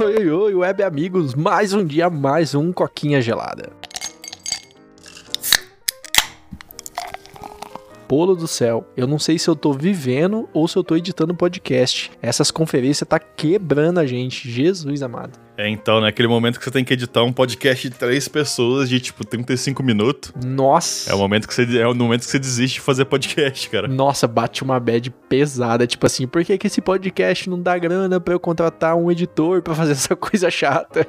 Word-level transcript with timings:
Oi, 0.00 0.30
oi, 0.30 0.54
web 0.54 0.82
amigos, 0.84 1.34
mais 1.34 1.72
um 1.72 1.84
dia, 1.84 2.08
mais 2.08 2.54
um 2.54 2.72
coquinha 2.72 3.20
gelada. 3.20 3.72
Polo 8.06 8.36
do 8.36 8.46
céu, 8.46 8.86
eu 8.96 9.08
não 9.08 9.18
sei 9.18 9.40
se 9.40 9.50
eu 9.50 9.56
tô 9.56 9.72
vivendo 9.72 10.48
ou 10.52 10.68
se 10.68 10.76
eu 10.76 10.84
tô 10.84 10.94
editando 10.94 11.34
podcast. 11.34 12.12
Essas 12.22 12.52
conferências 12.52 13.08
tá 13.08 13.18
quebrando 13.18 13.98
a 13.98 14.06
gente, 14.06 14.48
Jesus 14.48 15.02
amado. 15.02 15.47
É, 15.58 15.68
então, 15.68 16.00
né? 16.00 16.06
Aquele 16.06 16.28
momento 16.28 16.56
que 16.56 16.64
você 16.64 16.70
tem 16.70 16.84
que 16.84 16.92
editar 16.92 17.24
um 17.24 17.32
podcast 17.32 17.88
de 17.88 17.96
três 17.96 18.28
pessoas 18.28 18.88
de, 18.88 19.00
tipo, 19.00 19.26
35 19.26 19.82
minutos. 19.82 20.32
Nossa! 20.46 21.10
É 21.10 21.14
o 21.16 21.18
momento 21.18 21.48
que 21.48 21.52
você, 21.52 21.80
é 21.80 21.86
o 21.88 21.92
momento 21.92 22.20
que 22.20 22.30
você 22.30 22.38
desiste 22.38 22.74
de 22.74 22.80
fazer 22.80 23.04
podcast, 23.06 23.68
cara. 23.68 23.88
Nossa, 23.88 24.28
bate 24.28 24.62
uma 24.62 24.78
bad 24.78 25.10
pesada. 25.28 25.84
Tipo 25.84 26.06
assim, 26.06 26.28
por 26.28 26.44
que, 26.44 26.56
que 26.56 26.68
esse 26.68 26.80
podcast 26.80 27.50
não 27.50 27.60
dá 27.60 27.76
grana 27.76 28.20
pra 28.20 28.34
eu 28.34 28.38
contratar 28.38 28.94
um 28.94 29.10
editor 29.10 29.60
pra 29.60 29.74
fazer 29.74 29.92
essa 29.98 30.14
coisa 30.14 30.48
chata? 30.48 31.04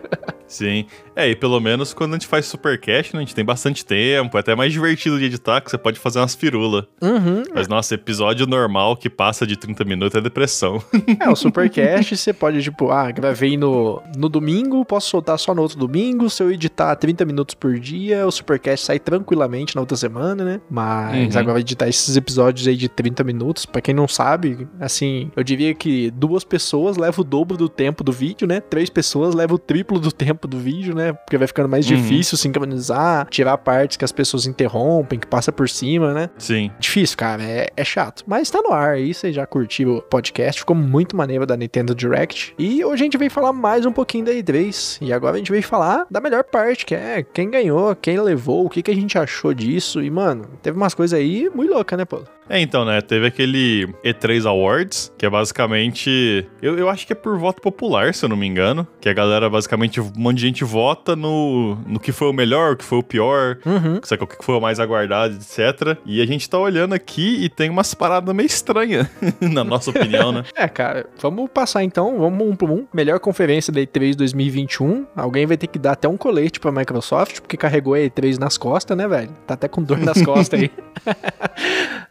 Sim. 0.47 0.87
É, 1.15 1.29
e 1.29 1.35
pelo 1.35 1.59
menos 1.59 1.93
quando 1.93 2.13
a 2.13 2.15
gente 2.15 2.25
faz 2.25 2.47
supercast, 2.47 3.13
né, 3.13 3.19
a 3.19 3.23
gente 3.23 3.35
tem 3.35 3.45
bastante 3.45 3.85
tempo, 3.85 4.35
é 4.35 4.39
até 4.39 4.55
mais 4.55 4.73
divertido 4.73 5.19
de 5.19 5.25
editar, 5.25 5.61
que 5.61 5.69
você 5.69 5.77
pode 5.77 5.99
fazer 5.99 6.17
umas 6.19 6.33
firulas. 6.33 6.85
Uhum. 7.01 7.43
Mas, 7.53 7.67
nossa, 7.67 7.93
episódio 7.93 8.47
normal 8.47 8.97
que 8.97 9.09
passa 9.11 9.45
de 9.45 9.55
30 9.55 9.85
minutos 9.85 10.17
é 10.17 10.21
depressão. 10.21 10.81
É, 11.19 11.27
o 11.27 11.35
supercast 11.35 12.15
você 12.15 12.31
pode, 12.31 12.61
tipo, 12.61 12.91
ah, 12.91 13.11
gravei 13.11 13.57
no, 13.57 14.01
no 14.15 14.29
domingo, 14.39 14.83
posso 14.85 15.09
soltar 15.09 15.37
só 15.37 15.53
no 15.53 15.61
outro 15.61 15.77
domingo. 15.77 16.29
Se 16.29 16.41
eu 16.41 16.51
editar 16.51 16.95
30 16.95 17.25
minutos 17.25 17.55
por 17.55 17.77
dia, 17.79 18.25
o 18.25 18.31
Supercast 18.31 18.85
sai 18.85 18.99
tranquilamente 18.99 19.75
na 19.75 19.81
outra 19.81 19.97
semana, 19.97 20.43
né? 20.43 20.61
Mas 20.69 21.35
Uhum. 21.35 21.41
agora 21.41 21.59
editar 21.59 21.87
esses 21.87 22.15
episódios 22.15 22.67
aí 22.67 22.75
de 22.75 22.87
30 22.89 23.23
minutos, 23.23 23.65
pra 23.65 23.81
quem 23.81 23.93
não 23.93 24.07
sabe, 24.07 24.67
assim, 24.79 25.31
eu 25.35 25.43
diria 25.43 25.73
que 25.73 26.09
duas 26.11 26.43
pessoas 26.43 26.97
levam 26.97 27.21
o 27.21 27.23
dobro 27.27 27.57
do 27.57 27.67
tempo 27.69 28.03
do 28.03 28.11
vídeo, 28.11 28.47
né? 28.47 28.59
Três 28.61 28.89
pessoas 28.89 29.33
levam 29.35 29.55
o 29.55 29.59
triplo 29.59 29.99
do 29.99 30.11
tempo 30.11 30.47
do 30.47 30.57
vídeo, 30.57 30.95
né? 30.95 31.13
Porque 31.13 31.37
vai 31.37 31.47
ficando 31.47 31.67
mais 31.69 31.89
Uhum. 31.89 31.95
difícil 31.95 32.37
sincronizar, 32.37 33.27
tirar 33.29 33.57
partes 33.57 33.97
que 33.97 34.05
as 34.05 34.11
pessoas 34.11 34.45
interrompem, 34.45 35.19
que 35.19 35.27
passa 35.27 35.51
por 35.51 35.67
cima, 35.69 36.13
né? 36.13 36.29
Sim. 36.37 36.71
Difícil, 36.79 37.17
cara, 37.17 37.43
é, 37.43 37.69
é 37.75 37.83
chato. 37.83 38.23
Mas 38.27 38.49
tá 38.49 38.61
no 38.61 38.71
ar 38.71 38.91
aí, 38.93 39.13
você 39.13 39.31
já 39.31 39.45
curtiu 39.45 39.97
o 39.97 40.01
podcast, 40.01 40.61
ficou 40.61 40.75
muito 40.75 41.15
maneiro 41.15 41.45
da 41.45 41.55
Nintendo 41.57 41.93
Direct. 41.95 42.53
E 42.57 42.83
hoje 42.83 43.01
a 43.01 43.05
gente 43.05 43.17
veio 43.17 43.31
falar 43.31 43.53
mais 43.53 43.85
um 43.85 43.91
pouquinho 43.91 44.25
da 44.29 44.35
E3. 44.35 44.97
E 45.01 45.11
agora 45.11 45.35
a 45.35 45.37
gente 45.37 45.51
veio 45.51 45.63
falar 45.63 46.05
da 46.09 46.21
melhor 46.21 46.43
parte, 46.43 46.85
que 46.85 46.95
é 46.95 47.23
quem 47.23 47.49
ganhou, 47.49 47.95
quem 47.95 48.19
levou, 48.19 48.65
o 48.65 48.69
que, 48.69 48.81
que 48.81 48.91
a 48.91 48.95
gente 48.95 49.17
achou 49.17 49.53
disso. 49.53 50.01
E, 50.01 50.09
mano, 50.09 50.45
teve 50.61 50.77
umas 50.77 50.93
coisas 50.93 51.17
aí 51.17 51.49
muito 51.53 51.73
loucas, 51.73 51.97
né, 51.97 52.05
pô? 52.05 52.21
É, 52.49 52.59
então, 52.59 52.83
né? 52.83 52.99
Teve 53.01 53.27
aquele 53.27 53.87
E3 54.03 54.45
Awards, 54.47 55.11
que 55.17 55.25
é 55.25 55.29
basicamente. 55.29 56.47
Eu, 56.61 56.77
eu 56.77 56.89
acho 56.89 57.05
que 57.05 57.13
é 57.13 57.15
por 57.15 57.37
voto 57.37 57.61
popular, 57.61 58.13
se 58.13 58.25
eu 58.25 58.29
não 58.29 58.35
me 58.35 58.47
engano. 58.47 58.87
Que 58.99 59.07
a 59.07 59.13
galera, 59.13 59.49
basicamente, 59.49 60.01
um 60.01 60.11
monte 60.15 60.37
de 60.37 60.41
gente 60.47 60.63
vota 60.63 61.15
no, 61.15 61.75
no 61.85 61.99
que 61.99 62.11
foi 62.11 62.27
o 62.29 62.33
melhor, 62.33 62.73
o 62.73 62.77
que 62.77 62.83
foi 62.83 62.97
o 62.99 63.03
pior, 63.03 63.57
Uhum. 63.65 63.99
sabe, 64.03 64.23
o 64.23 64.27
que 64.27 64.43
foi 64.43 64.55
o 64.55 64.59
mais 64.61 64.79
aguardado, 64.79 65.35
etc. 65.35 65.97
E 66.05 66.21
a 66.21 66.25
gente 66.25 66.49
tá 66.49 66.57
olhando 66.57 66.93
aqui 66.93 67.43
e 67.43 67.49
tem 67.49 67.69
umas 67.69 67.93
paradas 67.93 68.33
meio 68.35 68.47
estranhas, 68.47 69.07
na 69.39 69.63
nossa 69.63 69.91
opinião, 69.91 70.31
né? 70.31 70.43
É, 70.55 70.67
cara, 70.67 71.05
vamos 71.21 71.49
passar 71.53 71.83
então, 71.83 72.17
vamos 72.19 72.47
um 72.47 72.55
por 72.55 72.69
um. 72.71 72.85
Melhor 72.93 73.19
conferência 73.19 73.71
da 73.71 73.79
E3 73.79 74.15
2021. 74.15 75.05
Alguém 75.15 75.45
vai 75.45 75.55
ter 75.55 75.67
que 75.67 75.77
dar 75.77 75.91
até 75.91 76.07
um 76.07 76.17
colete 76.17 76.59
pra 76.59 76.71
Microsoft, 76.71 77.41
porque 77.41 77.55
carregou 77.55 77.93
a 77.93 77.99
E3 77.99 78.37
nas 78.39 78.57
costas, 78.57 78.97
né, 78.97 79.07
velho? 79.07 79.29
Tá 79.45 79.53
até 79.53 79.67
com 79.67 79.81
dor 79.83 79.99
nas 79.99 80.21
costas 80.21 80.59
aí. 80.59 80.71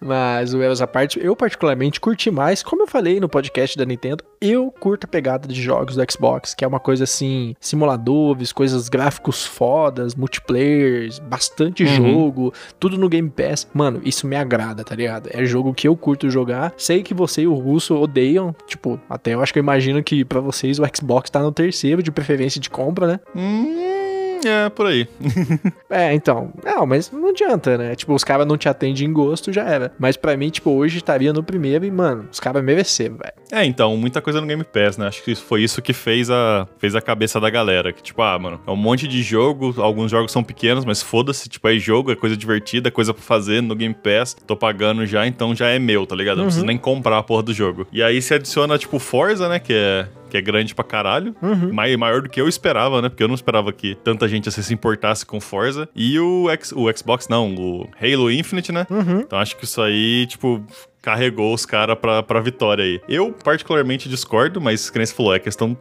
Mas 0.00 0.27
o 0.54 0.62
Elas 0.62 0.80
à 0.80 0.86
parte, 0.86 1.18
eu 1.22 1.34
particularmente 1.36 2.00
curti 2.00 2.30
mais. 2.30 2.62
Como 2.62 2.82
eu 2.82 2.86
falei 2.86 3.20
no 3.20 3.28
podcast 3.28 3.76
da 3.76 3.84
Nintendo, 3.84 4.24
eu 4.40 4.70
curto 4.70 5.04
a 5.04 5.08
pegada 5.08 5.48
de 5.48 5.60
jogos 5.60 5.96
do 5.96 6.12
Xbox, 6.12 6.54
que 6.54 6.64
é 6.64 6.68
uma 6.68 6.78
coisa 6.80 7.04
assim, 7.04 7.54
simuladores, 7.60 8.52
coisas 8.52 8.88
gráficos 8.88 9.44
fodas, 9.44 10.14
multiplayers, 10.14 11.18
bastante 11.18 11.84
Uhum. 11.84 11.88
jogo, 11.96 12.54
tudo 12.78 12.96
no 12.98 13.08
Game 13.08 13.28
Pass. 13.30 13.66
Mano, 13.74 14.00
isso 14.04 14.26
me 14.26 14.36
agrada, 14.36 14.84
tá 14.84 14.94
ligado? 14.94 15.28
É 15.32 15.44
jogo 15.44 15.74
que 15.74 15.86
eu 15.88 15.96
curto 15.96 16.30
jogar. 16.30 16.72
Sei 16.76 17.02
que 17.02 17.14
você 17.14 17.42
e 17.42 17.46
o 17.46 17.54
Russo 17.54 17.96
odeiam, 17.96 18.54
tipo, 18.66 19.00
até 19.08 19.34
eu 19.34 19.42
acho 19.42 19.52
que 19.52 19.58
eu 19.58 19.62
imagino 19.62 20.02
que 20.02 20.24
pra 20.24 20.40
vocês 20.40 20.78
o 20.78 20.84
Xbox 20.94 21.30
tá 21.30 21.40
no 21.40 21.52
terceiro 21.52 22.02
de 22.02 22.10
preferência 22.10 22.60
de 22.60 22.70
compra, 22.70 23.06
né? 23.06 23.20
Hum, 23.34 23.97
é, 24.46 24.68
por 24.68 24.86
aí. 24.86 25.06
É, 25.90 26.12
então. 26.12 26.52
Não, 26.62 26.84
mas 26.84 27.10
não 27.10 27.30
adianta, 27.30 27.78
né? 27.78 27.94
Tipo, 27.96 28.12
os 28.14 28.22
caras 28.22 28.46
não 28.46 28.58
te 28.58 28.68
atendem 28.68 29.06
em 29.08 29.12
gosto, 29.12 29.50
já 29.50 29.64
era. 29.64 29.90
Mas 29.98 30.18
pra 30.18 30.36
mim, 30.36 30.50
tipo, 30.50 30.70
hoje 30.70 30.98
estaria 30.98 31.32
no 31.32 31.42
primeiro 31.42 31.82
e, 31.86 31.90
mano, 31.90 32.28
os 32.30 32.38
caras 32.38 32.62
mereceram, 32.62 33.16
velho. 33.16 33.32
É, 33.50 33.64
então, 33.64 33.96
muita 33.96 34.20
coisa 34.20 34.38
no 34.38 34.46
Game 34.46 34.62
Pass, 34.64 34.98
né? 34.98 35.06
Acho 35.06 35.22
que 35.24 35.34
foi 35.34 35.62
isso 35.62 35.80
que 35.80 35.94
fez 35.94 36.28
a, 36.30 36.68
fez 36.78 36.94
a 36.94 37.00
cabeça 37.00 37.40
da 37.40 37.48
galera. 37.48 37.90
Que, 37.90 38.02
tipo, 38.02 38.20
ah, 38.20 38.38
mano, 38.38 38.60
é 38.66 38.70
um 38.70 38.76
monte 38.76 39.08
de 39.08 39.22
jogo, 39.22 39.74
alguns 39.80 40.10
jogos 40.10 40.30
são 40.30 40.44
pequenos, 40.44 40.84
mas 40.84 41.02
foda-se, 41.02 41.48
tipo, 41.48 41.66
é 41.66 41.78
jogo, 41.78 42.12
é 42.12 42.16
coisa 42.16 42.36
divertida, 42.36 42.88
é 42.88 42.90
coisa 42.90 43.14
pra 43.14 43.22
fazer 43.22 43.62
no 43.62 43.74
Game 43.74 43.94
Pass, 43.94 44.36
tô 44.46 44.54
pagando 44.54 45.06
já, 45.06 45.26
então 45.26 45.54
já 45.54 45.68
é 45.68 45.78
meu, 45.78 46.06
tá 46.06 46.14
ligado? 46.14 46.36
Não 46.36 46.42
Uhum. 46.44 46.48
preciso 46.48 46.66
nem 46.66 46.76
comprar 46.76 47.16
a 47.16 47.22
porra 47.22 47.42
do 47.44 47.54
jogo. 47.54 47.86
E 47.90 48.02
aí 48.02 48.20
se 48.20 48.34
adiciona, 48.34 48.76
tipo, 48.76 48.98
Forza, 48.98 49.48
né? 49.48 49.58
Que 49.58 49.72
é, 49.72 50.06
que 50.28 50.36
é 50.36 50.40
grande 50.40 50.74
pra 50.74 50.84
caralho. 50.84 51.34
Uhum. 51.42 51.72
mai- 51.72 51.96
maior 51.96 52.22
do 52.22 52.28
que 52.28 52.40
eu 52.40 52.48
esperava, 52.48 53.00
né? 53.02 53.08
Porque 53.08 53.22
eu 53.22 53.28
não 53.28 53.34
esperava 53.34 53.72
que 53.72 53.94
tanta 54.04 54.28
gente 54.28 54.48
assim, 54.48 54.62
se 54.62 54.72
importasse 54.74 55.24
com 55.26 55.40
Forza. 55.40 55.88
E 55.94 56.18
o, 56.20 56.48
X, 56.50 56.72
o 56.72 56.86
Xbox, 56.96 57.28
não, 57.28 57.54
o 57.54 57.88
Halo 58.00 58.30
Infinite, 58.30 58.70
né? 58.72 58.86
Uhum. 58.90 59.20
Então 59.20 59.38
acho 59.38 59.56
que 59.56 59.64
isso 59.64 59.80
aí, 59.82 60.26
tipo, 60.26 60.62
carregou 61.08 61.54
os 61.54 61.64
caras 61.64 61.96
pra, 61.98 62.22
pra 62.22 62.38
vitória 62.40 62.84
aí. 62.84 63.00
Eu, 63.08 63.32
particularmente, 63.32 64.08
discordo, 64.10 64.60
mas, 64.60 64.90
como 64.90 65.06
você 65.06 65.14
falou, 65.14 65.34
é 65.34 65.38
questão 65.38 65.74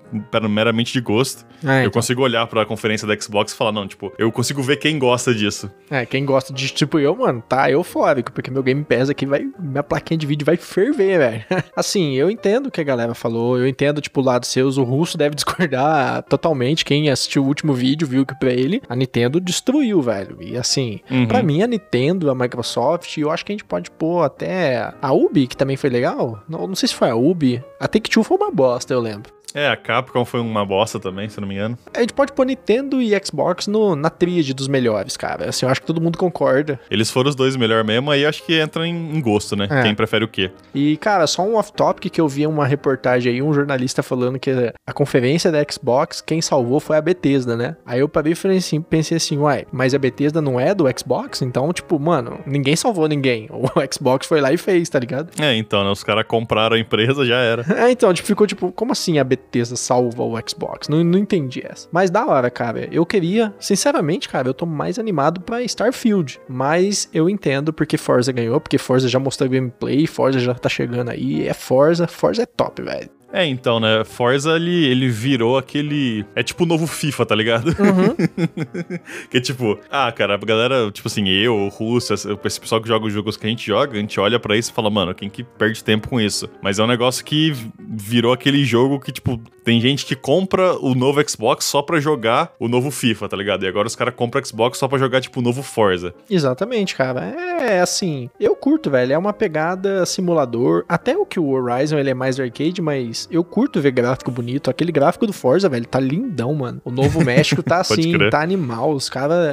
meramente 0.49 0.93
de 0.93 1.01
gosto. 1.01 1.45
É, 1.63 1.77
Eu 1.77 1.79
então. 1.81 1.91
consigo 1.91 2.21
olhar 2.21 2.47
pra 2.47 2.65
conferência 2.65 3.05
da 3.07 3.19
Xbox 3.19 3.51
e 3.51 3.55
falar, 3.55 3.71
não, 3.73 3.85
tipo, 3.87 4.13
eu 4.17 4.31
consigo 4.31 4.61
ver 4.63 4.77
quem 4.77 4.97
gosta 4.97 5.33
disso. 5.33 5.69
É, 5.89 6.05
quem 6.05 6.23
gosta 6.25 6.53
de 6.53 6.69
tipo 6.69 6.97
eu, 6.99 7.15
mano, 7.15 7.43
tá 7.47 7.69
eufórico, 7.69 8.31
porque 8.31 8.49
meu 8.49 8.63
Game 8.63 8.83
Pass 8.83 9.09
aqui 9.09 9.25
vai. 9.25 9.45
Minha 9.59 9.83
plaquinha 9.83 10.17
de 10.17 10.25
vídeo 10.25 10.45
vai 10.45 10.55
ferver, 10.55 11.17
velho. 11.17 11.45
assim, 11.75 12.13
eu 12.15 12.29
entendo 12.31 12.67
o 12.67 12.71
que 12.71 12.79
a 12.79 12.83
galera 12.83 13.13
falou, 13.13 13.57
eu 13.57 13.67
entendo, 13.67 13.99
tipo, 13.99 14.21
o 14.21 14.23
lado 14.23 14.45
seus, 14.45 14.77
o 14.77 14.83
russo 14.83 15.17
deve 15.17 15.35
discordar 15.35 16.23
totalmente. 16.29 16.85
Quem 16.85 17.09
assistiu 17.09 17.43
o 17.43 17.47
último 17.47 17.73
vídeo 17.73 18.07
viu 18.07 18.25
que 18.25 18.35
pra 18.39 18.51
ele 18.51 18.81
a 18.87 18.95
Nintendo 18.95 19.39
destruiu, 19.41 20.01
velho. 20.01 20.37
E 20.41 20.55
assim, 20.57 20.99
Uhum. 21.11 21.27
pra 21.27 21.43
mim 21.43 21.61
a 21.61 21.67
Nintendo, 21.67 22.29
a 22.29 22.35
Microsoft, 22.35 23.17
eu 23.17 23.29
acho 23.31 23.43
que 23.45 23.51
a 23.51 23.55
gente 23.55 23.65
pode 23.65 23.89
pôr 23.91 24.23
até 24.23 24.91
a 25.01 25.11
Ubi, 25.17 25.47
que 25.47 25.57
também 25.57 25.77
foi 25.77 25.89
legal. 25.89 26.43
Não, 26.47 26.67
não 26.67 26.75
sei 26.75 26.87
se 26.87 26.95
foi 26.95 27.09
a 27.09 27.15
Ubi. 27.15 27.63
A 27.79 27.87
Take-Two 27.87 28.23
foi 28.23 28.37
uma 28.37 28.51
bosta, 28.51 28.93
eu 28.93 28.99
lembro. 28.99 29.36
É, 29.53 29.69
a 29.69 29.75
Capcom 29.75 30.25
foi 30.25 30.39
uma 30.39 30.65
bosta 30.65 30.99
também, 30.99 31.29
se 31.29 31.37
eu 31.37 31.41
não 31.41 31.47
me 31.47 31.55
engano. 31.55 31.77
A 31.93 32.01
gente 32.01 32.13
pode 32.13 32.33
pôr 32.33 32.45
Nintendo 32.45 33.01
e 33.01 33.11
Xbox 33.25 33.67
no, 33.67 33.95
na 33.95 34.09
tríade 34.09 34.53
dos 34.53 34.67
melhores, 34.67 35.17
cara. 35.17 35.49
Assim, 35.49 35.65
eu 35.65 35.71
acho 35.71 35.81
que 35.81 35.87
todo 35.87 36.01
mundo 36.01 36.17
concorda. 36.17 36.79
Eles 36.91 37.09
foram 37.09 37.29
os 37.29 37.35
dois 37.35 37.55
melhor 37.55 37.83
mesmo, 37.83 38.11
aí 38.11 38.25
acho 38.25 38.43
que 38.43 38.59
entra 38.59 38.85
em, 38.85 39.15
em 39.15 39.21
gosto, 39.21 39.55
né? 39.55 39.67
É. 39.69 39.83
Quem 39.83 39.95
prefere 39.95 40.25
o 40.25 40.27
quê? 40.27 40.51
E, 40.75 40.97
cara, 40.97 41.25
só 41.27 41.41
um 41.43 41.55
off-topic 41.55 42.11
que 42.11 42.21
eu 42.21 42.27
vi 42.27 42.45
uma 42.45 42.65
reportagem 42.65 43.33
aí, 43.33 43.41
um 43.41 43.53
jornalista 43.53 44.03
falando 44.03 44.37
que 44.37 44.51
a 44.85 44.93
conferência 44.93 45.51
da 45.51 45.63
Xbox, 45.69 46.21
quem 46.21 46.41
salvou 46.41 46.79
foi 46.79 46.97
a 46.97 47.01
Bethesda, 47.01 47.55
né? 47.55 47.75
Aí 47.85 47.99
eu 47.99 48.09
parei 48.09 48.33
e 48.33 48.35
falei 48.35 48.57
assim, 48.57 48.81
pensei 48.81 49.17
assim, 49.17 49.37
uai, 49.37 49.65
mas 49.71 49.93
a 49.93 49.99
Bethesda 49.99 50.41
não 50.41 50.59
é 50.59 50.75
do 50.75 50.85
Xbox? 50.97 51.41
Então, 51.41 51.71
tipo, 51.71 51.99
mano, 51.99 52.39
ninguém 52.45 52.75
salvou 52.75 53.07
ninguém. 53.07 53.47
O 53.77 53.93
Xbox 53.93 54.25
foi 54.25 54.39
lá 54.41 54.51
e 54.51 54.57
fez, 54.57 54.89
tá 54.89 54.97
ligado? 54.97 55.29
É, 55.39 55.55
então, 55.55 55.83
né? 55.83 55.91
Os 55.91 56.03
caras 56.03 56.25
compraram 56.27 56.75
a 56.75 56.79
empresa, 56.79 57.25
já 57.25 57.37
era. 57.37 57.65
É, 57.77 57.91
então, 57.91 58.11
tipo, 58.11 58.27
ficou 58.27 58.47
tipo, 58.47 58.71
como 58.71 58.91
assim 58.91 59.19
a 59.19 59.23
Bethesda 59.23 59.36
salva 59.75 60.23
o 60.23 60.35
Xbox? 60.47 60.87
Não, 60.87 61.03
não 61.03 61.19
entendi 61.19 61.63
essa. 61.65 61.87
Mas 61.91 62.09
da 62.09 62.25
hora, 62.25 62.49
cara. 62.49 62.87
Eu 62.91 63.05
queria, 63.05 63.53
sinceramente, 63.59 64.29
cara, 64.29 64.47
eu 64.47 64.53
tô 64.53 64.65
mais 64.65 64.99
animado 64.99 65.41
pra 65.41 65.63
Starfield. 65.63 66.39
Mas 66.47 67.09
eu 67.13 67.29
entendo 67.29 67.73
porque 67.73 67.97
Forza 67.97 68.31
ganhou, 68.31 68.59
porque 68.59 68.77
Forza 68.77 69.07
já 69.07 69.19
mostrou 69.19 69.49
gameplay, 69.49 70.07
Forza 70.07 70.39
já 70.39 70.53
tá 70.53 70.69
chegando 70.69 71.09
aí. 71.09 71.47
É 71.47 71.53
Forza, 71.53 72.07
Forza 72.07 72.43
é 72.43 72.45
top, 72.45 72.81
velho. 72.81 73.16
É, 73.31 73.45
então, 73.45 73.79
né? 73.79 74.03
Forza, 74.05 74.55
ele, 74.55 74.85
ele 74.85 75.09
virou 75.09 75.57
aquele. 75.57 76.25
É 76.35 76.41
tipo 76.41 76.63
o 76.63 76.67
novo 76.67 76.87
FIFA, 76.87 77.25
tá 77.25 77.35
ligado? 77.35 77.75
que 79.29 79.37
é 79.37 79.41
tipo, 79.41 79.77
ah, 79.91 80.11
cara, 80.11 80.35
a 80.35 80.37
galera, 80.37 80.89
tipo 80.91 81.07
assim, 81.07 81.27
eu, 81.27 81.55
o 81.55 81.67
Russo, 81.67 82.13
esse 82.13 82.59
pessoal 82.59 82.81
que 82.81 82.87
joga 82.87 83.05
os 83.05 83.13
jogos 83.13 83.35
que 83.35 83.45
a 83.45 83.49
gente 83.49 83.65
joga, 83.65 83.97
a 83.97 83.99
gente 83.99 84.19
olha 84.19 84.39
pra 84.39 84.55
isso 84.55 84.71
e 84.71 84.73
fala, 84.73 84.89
mano, 84.89 85.13
quem 85.13 85.29
que 85.29 85.43
perde 85.43 85.83
tempo 85.83 86.07
com 86.07 86.19
isso? 86.19 86.49
Mas 86.61 86.79
é 86.79 86.83
um 86.83 86.87
negócio 86.87 87.23
que 87.23 87.53
virou 87.79 88.31
aquele 88.31 88.63
jogo 88.63 88.99
que, 88.99 89.11
tipo, 89.11 89.39
tem 89.63 89.81
gente 89.81 90.05
que 90.05 90.15
compra 90.15 90.77
o 90.79 90.95
novo 90.95 91.21
Xbox 91.29 91.65
só 91.65 91.81
pra 91.81 91.99
jogar 91.99 92.53
o 92.59 92.67
novo 92.67 92.89
FIFA, 92.89 93.27
tá 93.27 93.35
ligado? 93.35 93.63
E 93.63 93.67
agora 93.67 93.87
os 93.87 93.95
caras 93.95 94.13
compram 94.15 94.41
o 94.41 94.45
Xbox 94.45 94.77
só 94.77 94.87
pra 94.87 94.97
jogar, 94.97 95.19
tipo, 95.19 95.39
o 95.39 95.43
novo 95.43 95.61
Forza. 95.61 96.13
Exatamente, 96.29 96.95
cara. 96.95 97.25
É 97.59 97.81
assim, 97.81 98.29
eu 98.39 98.55
curto, 98.55 98.89
velho. 98.89 99.11
É 99.11 99.17
uma 99.17 99.33
pegada 99.33 100.05
simulador. 100.05 100.85
Até 100.87 101.17
o 101.17 101.25
que 101.25 101.39
o 101.39 101.49
Horizon 101.49 101.97
ele 101.97 102.09
é 102.09 102.13
mais 102.13 102.39
arcade, 102.39 102.81
mas 102.81 103.16
mas 103.17 103.27
eu 103.31 103.43
curto 103.43 103.81
ver 103.81 103.91
gráfico 103.91 104.29
bonito. 104.29 104.69
Aquele 104.69 104.91
gráfico 104.91 105.25
do 105.25 105.33
Forza, 105.33 105.67
velho, 105.67 105.87
tá 105.87 105.99
lindão, 105.99 106.53
mano. 106.53 106.79
O 106.85 106.91
Novo 106.91 107.23
México 107.23 107.63
tá 107.63 107.79
assim, 107.81 108.13
tá 108.29 108.41
animal. 108.41 108.91
Os 108.91 109.09
caras 109.09 109.47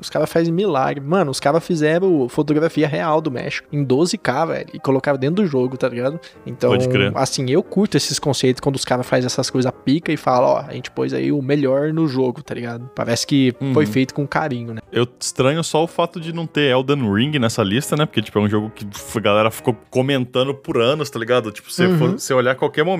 os 0.00 0.08
cara 0.08 0.26
fazem 0.26 0.52
milagre. 0.52 1.02
Mano, 1.02 1.30
os 1.30 1.40
caras 1.40 1.64
fizeram 1.64 2.28
fotografia 2.28 2.86
real 2.86 3.20
do 3.20 3.30
México 3.30 3.66
em 3.72 3.84
12K, 3.84 4.46
velho, 4.46 4.66
e 4.74 4.78
colocaram 4.78 5.18
dentro 5.18 5.42
do 5.42 5.46
jogo, 5.46 5.76
tá 5.76 5.88
ligado? 5.88 6.20
Então, 6.46 6.72
assim, 7.14 7.50
eu 7.50 7.62
curto 7.62 7.96
esses 7.96 8.18
conceitos 8.18 8.60
quando 8.60 8.76
os 8.76 8.84
caras 8.84 9.06
fazem 9.06 9.26
essas 9.26 9.50
coisas 9.50 9.72
pica 9.84 10.12
e 10.12 10.16
falam, 10.16 10.50
ó, 10.50 10.64
a 10.66 10.72
gente 10.72 10.90
pôs 10.90 11.12
aí 11.12 11.32
o 11.32 11.40
melhor 11.40 11.92
no 11.92 12.06
jogo, 12.06 12.42
tá 12.42 12.54
ligado? 12.54 12.90
Parece 12.94 13.26
que 13.26 13.54
uhum. 13.60 13.72
foi 13.72 13.86
feito 13.86 14.14
com 14.14 14.26
carinho, 14.26 14.74
né? 14.74 14.80
Eu 14.92 15.06
estranho 15.18 15.62
só 15.64 15.82
o 15.82 15.86
fato 15.86 16.20
de 16.20 16.32
não 16.32 16.46
ter 16.46 16.70
Elden 16.70 17.12
Ring 17.12 17.38
nessa 17.38 17.62
lista, 17.62 17.96
né? 17.96 18.04
Porque, 18.04 18.20
tipo, 18.20 18.38
é 18.38 18.42
um 18.42 18.48
jogo 18.48 18.70
que 18.70 18.86
a 19.16 19.20
galera 19.20 19.50
ficou 19.50 19.76
comentando 19.90 20.54
por 20.54 20.80
anos, 20.80 21.08
tá 21.08 21.18
ligado? 21.18 21.50
Tipo, 21.50 21.72
se 21.72 21.84
uhum. 21.84 22.12
você 22.12 22.34
olhar 22.34 22.54
qualquer 22.54 22.84
momento, 22.84 22.99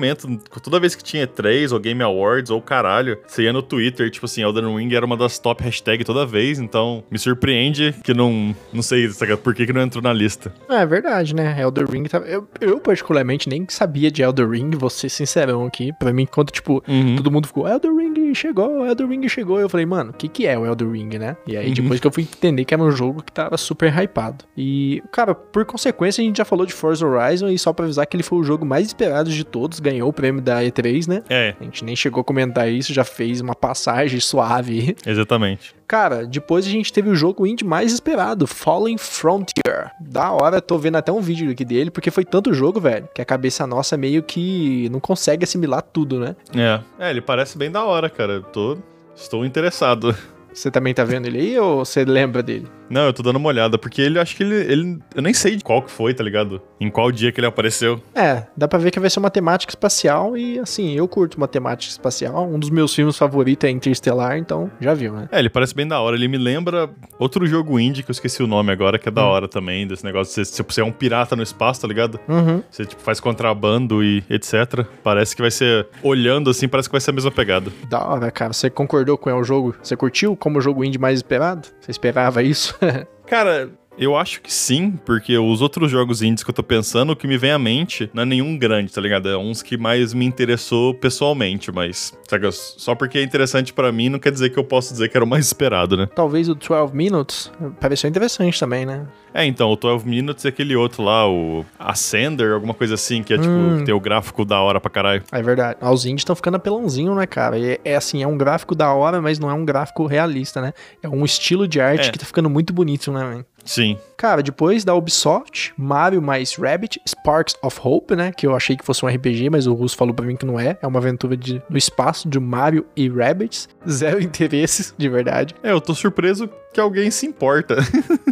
toda 0.61 0.79
vez 0.79 0.95
que 0.95 1.03
tinha 1.03 1.27
E3 1.27 1.71
ou 1.71 1.79
Game 1.79 2.01
Awards 2.01 2.49
ou 2.49 2.61
caralho, 2.61 3.17
você 3.25 3.43
ia 3.43 3.53
no 3.53 3.61
Twitter, 3.61 4.09
tipo 4.09 4.25
assim, 4.25 4.41
Elden 4.41 4.75
Ring 4.75 4.93
era 4.93 5.05
uma 5.05 5.17
das 5.17 5.39
top 5.39 5.63
hashtags 5.63 6.05
toda 6.05 6.25
vez, 6.25 6.59
então 6.59 7.03
me 7.09 7.17
surpreende 7.17 7.93
que 8.03 8.13
não, 8.13 8.55
não 8.73 8.81
sei 8.81 9.07
tá 9.09 9.37
por 9.37 9.53
que, 9.53 9.65
que 9.65 9.73
não 9.73 9.81
entrou 9.81 10.01
na 10.01 10.13
lista. 10.13 10.53
É, 10.69 10.85
verdade, 10.85 11.35
né? 11.35 11.55
Elden 11.59 11.85
Ring, 11.85 12.03
tá... 12.03 12.19
eu, 12.19 12.47
eu 12.59 12.79
particularmente 12.79 13.49
nem 13.49 13.65
sabia 13.69 14.11
de 14.11 14.21
Elden 14.21 14.49
Ring, 14.49 14.71
vou 14.71 14.89
ser 14.89 15.09
sincerão 15.09 15.65
aqui, 15.65 15.91
pra 15.93 16.13
mim, 16.13 16.25
quando, 16.25 16.51
tipo, 16.51 16.83
uhum. 16.87 17.15
todo 17.15 17.31
mundo 17.31 17.47
ficou, 17.47 17.67
Elden 17.67 17.95
Ring 17.95 18.20
chegou, 18.33 18.85
Elden 18.85 19.07
Ring 19.07 19.27
chegou, 19.29 19.59
eu 19.59 19.69
falei, 19.69 19.85
mano, 19.85 20.11
o 20.11 20.13
que 20.13 20.27
que 20.27 20.47
é 20.47 20.57
o 20.57 20.65
Elden 20.65 20.91
Ring, 20.91 21.17
né? 21.17 21.37
E 21.47 21.57
aí, 21.57 21.67
uhum. 21.67 21.73
depois 21.73 21.99
que 21.99 22.07
eu 22.07 22.11
fui 22.11 22.23
entender 22.23 22.65
que 22.65 22.73
era 22.73 22.83
um 22.83 22.91
jogo 22.91 23.23
que 23.23 23.31
tava 23.31 23.57
super 23.57 23.93
hypado. 23.93 24.45
E, 24.57 25.01
cara, 25.11 25.33
por 25.33 25.65
consequência, 25.65 26.21
a 26.21 26.25
gente 26.25 26.37
já 26.37 26.45
falou 26.45 26.65
de 26.65 26.73
Forza 26.73 27.05
Horizon 27.05 27.49
e 27.49 27.57
só 27.57 27.73
pra 27.73 27.85
avisar 27.85 28.05
que 28.05 28.15
ele 28.15 28.23
foi 28.23 28.39
o 28.39 28.43
jogo 28.43 28.65
mais 28.65 28.87
esperado 28.87 29.29
de 29.29 29.43
todos, 29.43 29.79
ganhou 29.79 30.09
o 30.09 30.13
prêmio 30.13 30.41
da 30.41 30.61
E3, 30.61 31.07
né? 31.07 31.23
É. 31.29 31.55
A 31.59 31.63
gente 31.63 31.83
nem 31.83 31.95
chegou 31.95 32.21
a 32.21 32.23
comentar 32.23 32.69
isso, 32.69 32.93
já 32.93 33.03
fez 33.03 33.41
uma 33.41 33.55
passagem 33.55 34.19
suave. 34.19 34.95
Exatamente. 35.05 35.75
Cara, 35.91 36.25
depois 36.25 36.65
a 36.65 36.69
gente 36.69 36.93
teve 36.93 37.09
o 37.09 37.15
jogo 37.15 37.45
indie 37.45 37.65
mais 37.65 37.91
esperado, 37.91 38.47
Fallen 38.47 38.97
Frontier. 38.97 39.91
Da 39.99 40.31
hora, 40.31 40.61
tô 40.61 40.77
vendo 40.77 40.95
até 40.95 41.11
um 41.11 41.19
vídeo 41.19 41.51
aqui 41.51 41.65
dele, 41.65 41.91
porque 41.91 42.09
foi 42.09 42.23
tanto 42.23 42.53
jogo, 42.53 42.79
velho, 42.79 43.09
que 43.13 43.21
a 43.21 43.25
cabeça 43.25 43.67
nossa 43.67 43.97
meio 43.97 44.23
que 44.23 44.87
não 44.89 45.01
consegue 45.01 45.43
assimilar 45.43 45.81
tudo, 45.81 46.17
né? 46.17 46.33
É. 46.55 46.79
É, 46.97 47.09
ele 47.09 47.19
parece 47.19 47.57
bem 47.57 47.69
da 47.69 47.83
hora, 47.83 48.09
cara. 48.09 48.20
Tô, 48.53 48.77
estou 49.15 49.45
interessado. 49.45 50.15
Você 50.53 50.69
também 50.69 50.93
tá 50.93 51.03
vendo 51.03 51.27
ele 51.27 51.39
aí 51.39 51.59
ou 51.59 51.85
você 51.85 52.03
lembra 52.03 52.43
dele? 52.43 52.67
Não, 52.91 53.05
eu 53.05 53.13
tô 53.13 53.23
dando 53.23 53.37
uma 53.37 53.47
olhada, 53.47 53.77
porque 53.77 54.01
ele 54.01 54.19
acho 54.19 54.35
que 54.35 54.43
ele, 54.43 54.55
ele. 54.55 54.99
Eu 55.15 55.21
nem 55.21 55.33
sei 55.33 55.59
qual 55.61 55.81
que 55.81 55.89
foi, 55.89 56.13
tá 56.13 56.23
ligado? 56.23 56.61
Em 56.79 56.89
qual 56.89 57.09
dia 57.11 57.31
que 57.31 57.39
ele 57.39 57.47
apareceu. 57.47 58.01
É, 58.13 58.43
dá 58.55 58.67
pra 58.67 58.77
ver 58.77 58.91
que 58.91 58.99
vai 58.99 59.09
ser 59.09 59.19
uma 59.19 59.29
temática 59.29 59.71
espacial 59.71 60.37
e 60.37 60.59
assim, 60.59 60.93
eu 60.93 61.07
curto 61.07 61.37
uma 61.37 61.47
temática 61.47 61.91
espacial. 61.91 62.45
Um 62.45 62.59
dos 62.59 62.69
meus 62.69 62.93
filmes 62.93 63.17
favoritos 63.17 63.67
é 63.67 63.71
Interstellar, 63.71 64.37
então 64.37 64.69
já 64.81 64.93
viu, 64.93 65.13
né? 65.13 65.29
É, 65.31 65.39
ele 65.39 65.49
parece 65.49 65.73
bem 65.73 65.87
da 65.87 66.01
hora. 66.01 66.17
Ele 66.17 66.27
me 66.27 66.37
lembra 66.37 66.89
outro 67.17 67.45
jogo 67.47 67.79
indie 67.79 68.03
que 68.03 68.11
eu 68.11 68.13
esqueci 68.13 68.43
o 68.43 68.47
nome 68.47 68.73
agora, 68.73 68.99
que 68.99 69.07
é 69.07 69.11
da 69.11 69.23
hum. 69.23 69.29
hora 69.29 69.47
também, 69.47 69.87
desse 69.87 70.03
negócio 70.03 70.43
de 70.43 70.47
você, 70.47 70.63
você 70.63 70.81
é 70.81 70.83
um 70.83 70.91
pirata 70.91 71.33
no 71.35 71.43
espaço, 71.43 71.81
tá 71.81 71.87
ligado? 71.87 72.19
Uhum. 72.27 72.61
Você 72.69 72.85
tipo, 72.85 73.01
faz 73.01 73.21
contrabando 73.21 74.03
e 74.03 74.21
etc. 74.29 74.85
Parece 75.01 75.33
que 75.33 75.41
vai 75.41 75.51
ser. 75.51 75.87
Olhando 76.03 76.49
assim, 76.49 76.67
parece 76.67 76.89
que 76.89 76.93
vai 76.93 77.01
ser 77.01 77.11
a 77.11 77.13
mesma 77.13 77.31
pegada. 77.31 77.71
Da 77.87 78.05
hora, 78.05 78.29
cara. 78.31 78.51
Você 78.51 78.69
concordou 78.69 79.17
com 79.17 79.31
o 79.31 79.43
jogo? 79.43 79.75
Você 79.81 79.95
curtiu 79.95 80.35
como 80.35 80.59
o 80.59 80.61
jogo 80.61 80.83
indie 80.83 80.99
mais 80.99 81.19
esperado? 81.19 81.69
Você 81.79 81.91
esperava 81.91 82.43
isso? 82.43 82.75
Cara, 83.27 83.69
eu 84.01 84.17
acho 84.17 84.41
que 84.41 84.51
sim, 84.51 84.99
porque 85.05 85.37
os 85.37 85.61
outros 85.61 85.91
jogos 85.91 86.23
indies 86.23 86.43
que 86.43 86.49
eu 86.49 86.53
tô 86.55 86.63
pensando, 86.63 87.11
o 87.11 87.15
que 87.15 87.27
me 87.27 87.37
vem 87.37 87.51
à 87.51 87.59
mente 87.59 88.09
não 88.15 88.23
é 88.23 88.25
nenhum 88.25 88.57
grande, 88.57 88.91
tá 88.91 88.99
ligado? 88.99 89.29
É 89.29 89.37
uns 89.37 89.61
que 89.61 89.77
mais 89.77 90.11
me 90.11 90.25
interessou 90.25 90.95
pessoalmente, 90.95 91.71
mas, 91.71 92.11
sabe, 92.27 92.51
só 92.51 92.95
porque 92.95 93.19
é 93.19 93.23
interessante 93.23 93.71
para 93.71 93.91
mim 93.91 94.09
não 94.09 94.17
quer 94.17 94.31
dizer 94.31 94.49
que 94.49 94.57
eu 94.57 94.63
posso 94.63 94.91
dizer 94.91 95.07
que 95.07 95.15
era 95.15 95.23
o 95.23 95.27
mais 95.27 95.45
esperado, 95.45 95.95
né? 95.95 96.09
Talvez 96.15 96.49
o 96.49 96.55
12 96.55 96.95
Minutes 96.95 97.51
pareceu 97.79 98.09
interessante 98.09 98.59
também, 98.59 98.87
né? 98.87 99.05
É, 99.33 99.45
então, 99.45 99.71
o 99.71 99.75
12 99.75 100.07
Minutes 100.07 100.43
e 100.45 100.47
aquele 100.47 100.75
outro 100.75 101.03
lá, 101.03 101.29
o 101.29 101.63
Ascender, 101.79 102.53
alguma 102.53 102.73
coisa 102.73 102.95
assim, 102.95 103.21
que 103.21 103.33
é 103.33 103.37
tipo, 103.37 103.49
hum. 103.49 103.83
tem 103.85 103.93
o 103.93 103.99
gráfico 103.99 104.43
da 104.43 104.59
hora 104.59 104.81
pra 104.81 104.89
caralho. 104.89 105.23
É 105.31 105.41
verdade. 105.41 105.77
Ah, 105.79 105.91
os 105.91 106.05
indies 106.05 106.21
estão 106.21 106.35
ficando 106.35 106.55
apelãozinho, 106.57 107.13
né, 107.15 107.25
cara? 107.27 107.57
E 107.57 107.79
é 107.85 107.95
assim, 107.95 108.23
é 108.23 108.27
um 108.27 108.35
gráfico 108.35 108.73
da 108.75 108.91
hora, 108.93 109.21
mas 109.21 109.39
não 109.39 109.49
é 109.49 109.53
um 109.53 109.63
gráfico 109.63 110.05
realista, 110.05 110.59
né? 110.59 110.73
É 111.01 111.07
um 111.07 111.23
estilo 111.23 111.67
de 111.67 111.79
arte 111.79 112.09
é. 112.09 112.11
que 112.11 112.19
tá 112.19 112.25
ficando 112.25 112.49
muito 112.49 112.73
bonito, 112.73 113.11
né, 113.11 113.25
velho? 113.25 113.45
Sim. 113.65 113.97
Cara, 114.17 114.43
depois 114.43 114.83
da 114.83 114.93
Ubisoft, 114.93 115.73
Mario 115.77 116.21
mais 116.21 116.55
Rabbit, 116.55 117.01
Sparks 117.07 117.55
of 117.61 117.79
Hope, 117.83 118.15
né? 118.15 118.31
Que 118.31 118.45
eu 118.45 118.55
achei 118.55 118.75
que 118.75 118.85
fosse 118.85 119.03
um 119.05 119.07
RPG, 119.07 119.49
mas 119.49 119.67
o 119.67 119.73
Russo 119.73 119.97
falou 119.97 120.13
pra 120.13 120.25
mim 120.25 120.35
que 120.35 120.45
não 120.45 120.59
é. 120.59 120.77
É 120.81 120.87
uma 120.87 120.99
aventura 120.99 121.35
de, 121.35 121.61
no 121.69 121.77
espaço 121.77 122.27
de 122.29 122.39
Mario 122.39 122.85
e 122.95 123.09
Rabbits. 123.09 123.69
Zero 123.89 124.21
interesses, 124.21 124.93
de 124.97 125.09
verdade. 125.09 125.55
É, 125.63 125.71
eu 125.71 125.81
tô 125.81 125.93
surpreso 125.93 126.49
que 126.73 126.79
alguém 126.79 127.09
se 127.11 127.25
importa. 127.25 127.77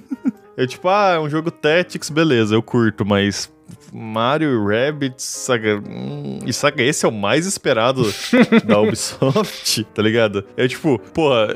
eu 0.56 0.68
tipo, 0.68 0.88
ah, 0.88 1.14
é 1.16 1.20
um 1.20 1.30
jogo 1.30 1.52
Tactics, 1.52 2.10
beleza, 2.10 2.56
eu 2.56 2.62
curto, 2.62 3.06
mas 3.06 3.52
Mario 3.94 4.66
Rabbit 4.68 5.22
Saga. 5.22 5.78
Hum, 5.78 6.40
e 6.46 6.54
Saga, 6.54 6.84
esse 6.84 7.06
é 7.06 7.10
o 7.10 7.12
mais 7.12 7.46
esperado 7.46 8.04
da 8.66 8.80
Ubisoft, 8.80 9.84
tá 9.94 10.02
ligado? 10.02 10.46
É 10.56 10.68
tipo, 10.68 11.00
porra, 11.14 11.56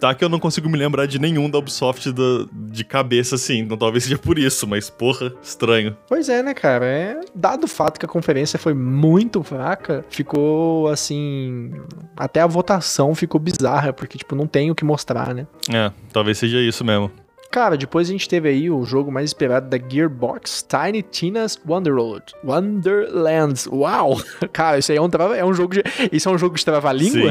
tá 0.00 0.14
que 0.14 0.24
eu 0.24 0.28
não 0.28 0.38
consigo 0.38 0.68
me 0.68 0.78
lembrar 0.78 1.06
de 1.06 1.18
nenhum 1.18 1.48
da 1.48 1.58
Ubisoft 1.58 2.12
da, 2.12 2.46
de 2.52 2.84
cabeça 2.84 3.34
assim, 3.34 3.58
então 3.60 3.76
talvez 3.76 4.04
seja 4.04 4.18
por 4.18 4.38
isso, 4.38 4.66
mas 4.66 4.90
porra, 4.90 5.32
estranho. 5.42 5.96
Pois 6.08 6.28
é, 6.28 6.42
né, 6.42 6.54
cara? 6.54 6.86
É, 6.86 7.20
dado 7.34 7.64
o 7.64 7.68
fato 7.68 7.98
que 7.98 8.06
a 8.06 8.08
conferência 8.08 8.58
foi 8.58 8.74
muito 8.74 9.42
fraca, 9.42 10.04
ficou 10.08 10.88
assim. 10.88 11.72
Até 12.16 12.40
a 12.40 12.46
votação 12.46 13.14
ficou 13.14 13.40
bizarra, 13.40 13.92
porque, 13.92 14.18
tipo, 14.18 14.34
não 14.34 14.46
tem 14.46 14.70
o 14.70 14.74
que 14.74 14.84
mostrar, 14.84 15.34
né? 15.34 15.46
É, 15.72 15.90
talvez 16.12 16.38
seja 16.38 16.60
isso 16.60 16.84
mesmo. 16.84 17.10
Cara, 17.54 17.76
depois 17.76 18.08
a 18.08 18.10
gente 18.10 18.28
teve 18.28 18.48
aí 18.48 18.68
o 18.68 18.82
jogo 18.84 19.12
mais 19.12 19.30
esperado 19.30 19.68
da 19.68 19.78
Gearbox, 19.78 20.66
Tiny 20.68 21.02
Tina's 21.02 21.56
Wonderworld. 21.64 22.34
Wonderlands. 22.42 23.68
Uau! 23.68 24.20
Cara, 24.52 24.78
isso 24.78 24.90
aí 24.90 24.98
é 24.98 25.00
um, 25.00 25.08
é 25.36 25.44
um 25.44 25.54
jogo 25.54 25.74
de. 25.74 25.84
Isso 26.10 26.28
é 26.28 26.32
um 26.32 26.36
jogo 26.36 26.56
de 26.56 26.64
trava-língua? 26.64 27.30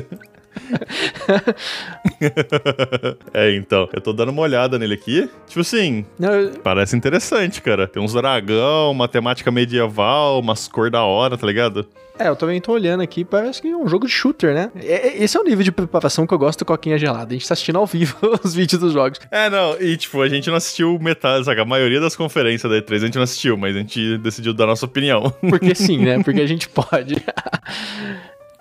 É, 3.32 3.54
então, 3.54 3.88
eu 3.92 4.00
tô 4.00 4.12
dando 4.12 4.30
uma 4.30 4.42
olhada 4.42 4.78
nele 4.78 4.94
aqui. 4.94 5.28
Tipo 5.46 5.60
assim, 5.60 6.04
eu... 6.18 6.60
parece 6.62 6.96
interessante, 6.96 7.62
cara. 7.62 7.86
Tem 7.86 8.02
uns 8.02 8.12
dragão, 8.12 8.90
uma 8.90 9.08
temática 9.08 9.50
medieval, 9.50 10.40
umas 10.40 10.68
cor 10.68 10.90
da 10.90 11.02
hora, 11.02 11.36
tá 11.36 11.46
ligado? 11.46 11.86
É, 12.20 12.28
eu 12.28 12.36
também 12.36 12.60
tô 12.60 12.72
olhando 12.72 13.02
aqui, 13.02 13.24
parece 13.24 13.62
que 13.62 13.68
é 13.68 13.74
um 13.74 13.88
jogo 13.88 14.06
de 14.06 14.12
shooter, 14.12 14.52
né? 14.52 14.70
É, 14.76 15.08
é, 15.08 15.22
esse 15.22 15.38
é 15.38 15.40
o 15.40 15.42
nível 15.42 15.64
de 15.64 15.72
preparação 15.72 16.26
que 16.26 16.34
eu 16.34 16.38
gosto 16.38 16.58
do 16.58 16.64
Coquinha 16.66 16.98
Gelada. 16.98 17.30
A 17.30 17.32
gente 17.32 17.48
tá 17.48 17.54
assistindo 17.54 17.78
ao 17.78 17.86
vivo 17.86 18.14
os 18.44 18.54
vídeos 18.54 18.78
dos 18.78 18.92
jogos. 18.92 19.18
É, 19.30 19.48
não, 19.48 19.80
e 19.80 19.96
tipo, 19.96 20.20
a 20.20 20.28
gente 20.28 20.50
não 20.50 20.56
assistiu 20.56 20.98
metade, 20.98 21.46
sabe? 21.46 21.62
A 21.62 21.64
maioria 21.64 21.98
das 21.98 22.14
conferências 22.14 22.70
da 22.70 22.78
E3 22.78 22.96
a 22.96 23.06
gente 23.06 23.14
não 23.14 23.22
assistiu, 23.22 23.56
mas 23.56 23.74
a 23.74 23.78
gente 23.78 24.18
decidiu 24.18 24.52
dar 24.52 24.66
nossa 24.66 24.84
opinião. 24.84 25.32
Porque 25.48 25.72
sim, 25.74 25.96
né? 25.96 26.22
Porque 26.22 26.42
a 26.42 26.46
gente 26.46 26.68
pode. 26.68 27.24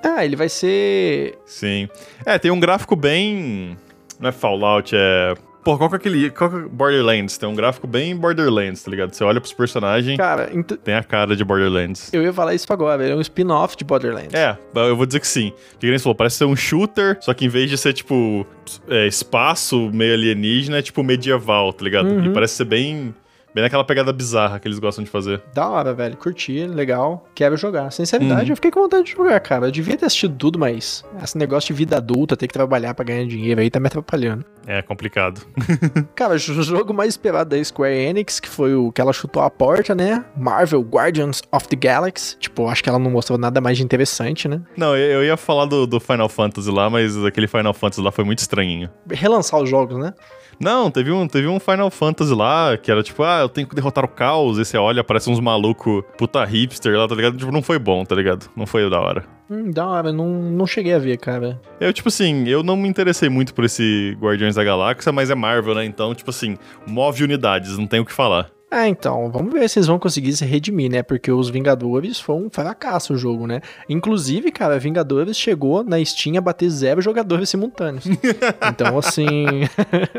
Ah, 0.03 0.23
ele 0.23 0.35
vai 0.35 0.49
ser. 0.49 1.37
Sim. 1.45 1.87
É, 2.25 2.37
tem 2.37 2.51
um 2.51 2.59
gráfico 2.59 2.95
bem. 2.95 3.77
Não 4.19 4.29
é 4.29 4.31
Fallout, 4.31 4.95
é. 4.95 5.33
Pô, 5.63 5.77
qual 5.77 5.89
que 5.89 5.95
é 5.95 5.97
aquele. 5.97 6.29
Qual 6.31 6.49
que 6.49 6.55
é 6.55 6.59
Borderlands? 6.61 7.37
Tem 7.37 7.47
um 7.47 7.53
gráfico 7.53 7.85
bem 7.85 8.15
Borderlands, 8.15 8.81
tá 8.81 8.89
ligado? 8.89 9.13
Você 9.13 9.23
olha 9.23 9.41
pros 9.41 9.53
personagens. 9.53 10.17
Cara, 10.17 10.49
ent... 10.55 10.71
tem 10.83 10.95
a 10.95 11.03
cara 11.03 11.35
de 11.35 11.43
Borderlands. 11.43 12.11
Eu 12.13 12.23
ia 12.23 12.31
falar 12.31 12.53
isso 12.53 12.71
agora, 12.71 13.03
ele 13.03 13.11
é 13.11 13.15
um 13.15 13.21
spin-off 13.21 13.75
de 13.75 13.83
Borderlands. 13.83 14.33
É, 14.33 14.57
eu 14.75 14.95
vou 14.95 15.05
dizer 15.05 15.19
que 15.19 15.27
sim. 15.27 15.53
O 15.75 15.77
que 15.77 15.99
falou, 15.99 16.15
parece 16.15 16.37
ser 16.37 16.45
um 16.45 16.55
shooter, 16.55 17.17
só 17.21 17.33
que 17.33 17.45
em 17.45 17.49
vez 17.49 17.69
de 17.69 17.77
ser 17.77 17.93
tipo. 17.93 18.45
É, 18.87 19.05
espaço 19.07 19.89
meio 19.93 20.13
alienígena, 20.13 20.77
é 20.77 20.81
tipo 20.81 21.03
medieval, 21.03 21.73
tá 21.73 21.83
ligado? 21.83 22.07
Uhum. 22.07 22.25
E 22.25 22.33
parece 22.33 22.55
ser 22.55 22.65
bem 22.65 23.13
Bem 23.53 23.63
naquela 23.63 23.83
pegada 23.83 24.13
bizarra 24.13 24.59
que 24.59 24.67
eles 24.67 24.79
gostam 24.79 25.03
de 25.03 25.09
fazer. 25.09 25.41
Da 25.53 25.67
hora, 25.67 25.93
velho. 25.93 26.15
Curti, 26.17 26.65
legal. 26.67 27.25
Quero 27.33 27.57
jogar. 27.57 27.91
Sinceridade, 27.91 28.45
uhum. 28.45 28.51
eu 28.51 28.55
fiquei 28.55 28.71
com 28.71 28.81
vontade 28.81 29.05
de 29.05 29.11
jogar, 29.11 29.39
cara. 29.39 29.67
Eu 29.67 29.71
devia 29.71 29.97
ter 29.97 30.05
assistido 30.05 30.35
tudo, 30.35 30.59
mas 30.59 31.03
esse 31.23 31.37
negócio 31.37 31.67
de 31.67 31.73
vida 31.73 31.97
adulta, 31.97 32.37
ter 32.37 32.47
que 32.47 32.53
trabalhar 32.53 32.93
para 32.93 33.05
ganhar 33.05 33.25
dinheiro 33.25 33.59
aí 33.59 33.69
tá 33.69 33.79
me 33.79 33.87
atrapalhando. 33.87 34.45
É 34.67 34.81
complicado. 34.81 35.41
cara, 36.15 36.35
o 36.35 36.37
jogo 36.37 36.93
mais 36.93 37.09
esperado 37.09 37.49
da 37.49 37.63
Square 37.63 37.95
Enix, 37.95 38.39
que 38.39 38.49
foi 38.49 38.75
o 38.75 38.91
que 38.91 39.01
ela 39.01 39.13
chutou 39.13 39.41
a 39.41 39.49
porta, 39.49 39.95
né? 39.95 40.23
Marvel 40.37 40.81
Guardians 40.81 41.41
of 41.51 41.67
the 41.67 41.75
Galaxy. 41.75 42.37
Tipo, 42.37 42.67
acho 42.67 42.83
que 42.83 42.89
ela 42.89 42.99
não 42.99 43.11
mostrou 43.11 43.37
nada 43.37 43.59
mais 43.59 43.77
de 43.77 43.83
interessante, 43.83 44.47
né? 44.47 44.61
Não, 44.77 44.95
eu 44.95 45.23
ia 45.23 45.37
falar 45.37 45.65
do, 45.65 45.87
do 45.87 45.99
Final 45.99 46.29
Fantasy 46.29 46.69
lá, 46.69 46.89
mas 46.89 47.17
aquele 47.25 47.47
Final 47.47 47.73
Fantasy 47.73 48.01
lá 48.01 48.11
foi 48.11 48.23
muito 48.23 48.39
estranhinho. 48.39 48.89
Relançar 49.09 49.59
os 49.59 49.69
jogos, 49.69 49.97
né? 49.97 50.13
Não, 50.59 50.91
teve 50.91 51.11
um, 51.11 51.27
teve 51.27 51.47
um 51.47 51.59
Final 51.59 51.89
Fantasy 51.89 52.33
lá 52.33 52.77
que 52.77 52.91
era 52.91 53.01
tipo, 53.01 53.23
ah, 53.23 53.39
eu 53.41 53.49
tenho 53.49 53.67
que 53.67 53.75
derrotar 53.75 54.03
o 54.03 54.07
caos. 54.07 54.57
E 54.57 54.65
você 54.65 54.77
olha, 54.77 55.01
aparece 55.01 55.29
uns 55.29 55.39
maluco 55.39 56.03
puta 56.17 56.43
hipster 56.43 56.97
lá, 56.97 57.07
tá 57.07 57.15
ligado? 57.15 57.37
Tipo, 57.37 57.51
não 57.51 57.61
foi 57.61 57.79
bom, 57.79 58.03
tá 58.03 58.15
ligado? 58.15 58.49
Não 58.55 58.65
foi 58.65 58.89
da 58.89 58.99
hora. 58.99 59.23
Hum, 59.49 59.71
da 59.71 59.87
hora, 59.87 60.13
não, 60.13 60.27
não 60.27 60.67
cheguei 60.67 60.93
a 60.93 60.99
ver, 60.99 61.17
cara. 61.17 61.59
Eu, 61.79 61.91
tipo 61.91 62.09
assim, 62.09 62.47
eu 62.47 62.61
não 62.61 62.75
me 62.75 62.87
interessei 62.87 63.29
muito 63.29 63.53
por 63.53 63.63
esse 63.63 64.15
Guardiões 64.19 64.55
da 64.55 64.63
Galáxia, 64.63 65.11
mas 65.11 65.31
é 65.31 65.35
Marvel, 65.35 65.73
né? 65.73 65.85
Então, 65.85 66.13
tipo 66.13 66.29
assim, 66.29 66.57
move 66.85 67.23
unidades, 67.23 67.77
não 67.77 67.87
tem 67.87 67.99
o 67.99 68.05
que 68.05 68.13
falar. 68.13 68.51
É, 68.71 68.87
então, 68.87 69.31
vamos 69.31 69.51
ver 69.51 69.67
se 69.67 69.79
eles 69.79 69.87
vão 69.87 69.97
conseguir 69.97 70.33
se 70.33 70.45
redimir, 70.45 70.91
né? 70.91 71.01
Porque 71.01 71.31
os 71.31 71.49
Vingadores 71.49 72.19
foi 72.19 72.35
um 72.35 72.49
fracasso 72.51 73.13
o 73.13 73.17
jogo, 73.17 73.47
né? 73.47 73.61
Inclusive, 73.87 74.51
cara, 74.51 74.77
Vingadores 74.77 75.37
chegou 75.37 75.83
na 75.83 76.03
Steam 76.05 76.37
a 76.37 76.41
bater 76.41 76.69
zero 76.69 77.01
jogadores 77.01 77.49
simultâneos. 77.49 78.05
então, 78.69 78.97
assim. 78.97 79.27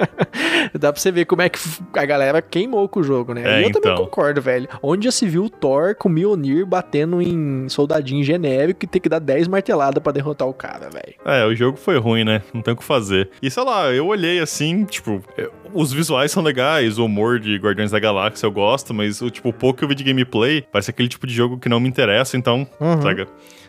dá 0.78 0.92
pra 0.92 1.00
você 1.00 1.12
ver 1.12 1.24
como 1.26 1.42
é 1.42 1.48
que 1.48 1.58
a 1.94 2.04
galera 2.04 2.42
queimou 2.42 2.88
com 2.88 3.00
o 3.00 3.02
jogo, 3.02 3.34
né? 3.34 3.42
É, 3.44 3.60
e 3.60 3.62
eu 3.64 3.68
então. 3.70 3.80
também 3.80 3.96
concordo, 3.98 4.40
velho. 4.40 4.68
Onde 4.82 5.04
já 5.04 5.12
se 5.12 5.26
viu 5.28 5.44
o 5.44 5.50
Thor 5.50 5.94
com 5.94 6.08
o 6.08 6.12
Mjolnir 6.12 6.66
batendo 6.66 7.22
em 7.22 7.68
soldadinho 7.68 8.24
genérico 8.24 8.84
e 8.84 8.88
ter 8.88 9.00
que 9.00 9.08
dar 9.08 9.18
10 9.20 9.46
marteladas 9.48 10.02
pra 10.02 10.12
derrotar 10.12 10.48
o 10.48 10.54
cara, 10.54 10.90
velho. 10.90 11.14
É, 11.24 11.46
o 11.46 11.54
jogo 11.54 11.76
foi 11.78 11.98
ruim, 11.98 12.24
né? 12.24 12.42
Não 12.52 12.62
tem 12.62 12.74
o 12.74 12.76
que 12.76 12.84
fazer. 12.84 13.30
E 13.40 13.50
sei 13.50 13.62
lá, 13.64 13.92
eu 13.92 14.06
olhei 14.06 14.40
assim, 14.40 14.84
tipo, 14.84 15.22
eu- 15.36 15.52
os 15.74 15.92
visuais 15.92 16.30
são 16.30 16.42
legais, 16.42 16.98
o 16.98 17.04
humor 17.04 17.38
de 17.38 17.56
Guardiões 17.56 17.90
da 17.90 17.98
Galáxia 17.98 18.46
eu 18.46 18.50
gosto, 18.52 18.92
mas 18.94 19.20
o 19.22 19.30
tipo, 19.30 19.52
pouco 19.52 19.78
que 19.78 19.84
eu 19.84 19.88
vi 19.88 19.94
de 19.94 20.04
gameplay 20.04 20.62
parece 20.72 20.90
aquele 20.90 21.08
tipo 21.08 21.26
de 21.26 21.34
jogo 21.34 21.58
que 21.58 21.68
não 21.68 21.80
me 21.80 21.88
interessa, 21.88 22.36
então, 22.36 22.66
Uhum. 22.80 23.02
saca? 23.02 23.26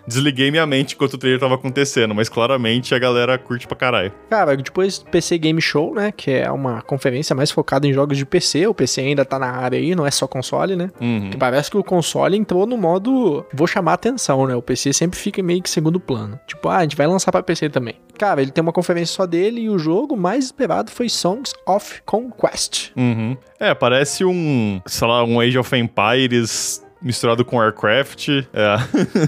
Desliguei 0.08 0.52
minha 0.52 0.66
mente 0.66 0.96
enquanto 0.96 1.14
o 1.14 1.18
trailer 1.18 1.40
tava 1.40 1.56
acontecendo, 1.56 2.14
mas 2.16 2.30
claramente 2.30 2.94
a 2.96 3.00
galera 3.00 3.38
curte 3.38 3.68
pra 3.68 3.78
caralho. 3.78 4.12
Cara, 4.30 4.56
depois 4.56 5.00
do 5.00 5.06
PC 5.10 5.38
Game 5.38 5.62
Show, 5.62 5.94
né? 5.94 6.12
Que 6.12 6.32
é 6.32 6.52
uma 6.52 6.82
conferência 6.82 7.36
mais 7.36 7.52
focada 7.52 7.88
em 7.88 7.94
jogos 7.94 8.18
de 8.18 8.26
PC. 8.26 8.68
O 8.68 8.74
PC 8.74 9.02
ainda 9.02 9.26
tá 9.26 9.38
na 9.38 9.52
área 9.52 9.78
aí, 9.78 9.96
não 9.96 10.06
é 10.06 10.12
só 10.12 10.28
console, 10.28 10.76
né? 10.76 10.90
Uhum. 11.00 11.30
Que 11.30 11.38
Parece 11.38 11.72
que 11.72 11.78
o 11.78 11.84
console 11.84 12.38
entrou 12.38 12.66
no 12.66 12.78
modo 12.78 13.46
vou 13.54 13.68
chamar 13.68 13.94
atenção, 13.94 14.46
né? 14.48 14.56
O 14.56 14.62
PC 14.62 14.94
sempre 14.94 15.20
fica 15.20 15.42
meio 15.42 15.62
que 15.62 15.70
segundo 15.70 16.00
plano. 16.00 16.40
Tipo, 16.48 16.70
ah, 16.70 16.78
a 16.78 16.82
gente 16.84 16.96
vai 16.96 17.08
lançar 17.08 17.32
pra 17.32 17.44
PC 17.44 17.70
também. 17.70 17.96
Cara, 18.18 18.42
ele 18.42 18.52
tem 18.52 18.62
uma 18.62 18.72
conferência 18.72 19.16
só 19.16 19.26
dele 19.26 19.62
e 19.62 19.70
o 19.70 19.80
jogo 19.80 20.16
mais 20.16 20.46
esperado 20.46 20.92
foi 20.92 21.10
Songs 21.10 21.54
of 21.68 22.02
Conquest. 22.06 22.92
Uhum. 22.96 23.36
É, 23.60 23.74
parece 23.74 24.24
um, 24.24 24.82
sei 24.86 25.08
lá, 25.08 25.24
um 25.24 25.40
Age 25.40 25.58
of 25.58 25.76
Empires 25.76 26.84
misturado 27.02 27.44
com 27.44 27.58
Warcraft. 27.58 28.30
É. 28.30 28.44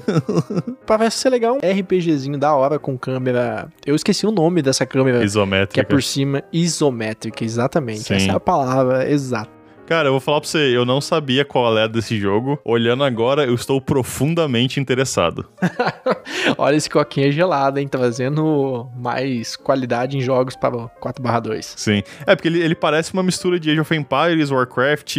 Parece 0.86 1.18
ser 1.18 1.30
legal 1.30 1.56
um 1.56 1.80
RPGzinho 1.80 2.38
da 2.38 2.54
hora 2.54 2.78
com 2.78 2.98
câmera. 2.98 3.68
Eu 3.86 3.96
esqueci 3.96 4.26
o 4.26 4.32
nome 4.32 4.62
dessa 4.62 4.86
câmera. 4.86 5.18
Que 5.18 5.24
é 5.24 5.26
Isométrica. 5.26 5.88
por 5.88 6.04
cima 6.04 6.44
isométrica, 6.52 7.44
exatamente. 7.44 8.04
Sim. 8.04 8.16
Essa 8.16 8.32
é 8.32 8.36
a 8.36 8.40
palavra 8.40 9.10
exata. 9.10 9.63
Cara, 9.94 10.08
eu 10.08 10.14
vou 10.14 10.20
falar 10.20 10.42
pra 10.42 10.50
você, 10.50 10.76
eu 10.76 10.86
não 10.86 11.00
sabia 11.00 11.46
qual 11.46 11.78
é 11.78 11.88
desse 11.88 12.18
jogo. 12.18 12.60
Olhando 12.66 13.04
agora, 13.04 13.46
eu 13.46 13.54
estou 13.54 13.80
profundamente 13.80 14.80
interessado. 14.80 15.48
Olha 16.58 16.76
esse 16.76 16.90
coquinha 16.90 17.32
gelado, 17.32 17.80
hein? 17.80 17.88
Trazendo 17.88 18.90
mais 18.98 19.56
qualidade 19.56 20.18
em 20.18 20.22
jogos 20.22 20.56
para 20.56 20.76
o 20.76 20.90
4/2. 21.00 21.74
Sim. 21.78 22.02
É, 22.26 22.36
porque 22.36 22.48
ele, 22.48 22.60
ele 22.60 22.74
parece 22.74 23.14
uma 23.14 23.22
mistura 23.22 23.60
de 23.60 23.70
Age 23.70 23.82
of 23.82 23.96
Empires, 23.96 24.50
Warcraft, 24.50 25.16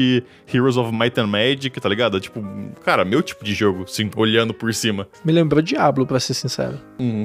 Heroes 0.52 0.76
of 0.76 0.92
Might 0.92 1.20
and 1.20 1.28
Magic, 1.28 1.80
tá 1.80 1.88
ligado? 1.88 2.18
Tipo, 2.18 2.44
cara, 2.84 3.04
meu 3.04 3.22
tipo 3.22 3.44
de 3.44 3.54
jogo, 3.54 3.86
sim, 3.86 4.10
olhando 4.16 4.52
por 4.52 4.74
cima. 4.74 5.06
Me 5.24 5.30
lembrou 5.30 5.62
Diablo, 5.62 6.04
pra 6.04 6.18
ser 6.18 6.34
sincero. 6.34 6.80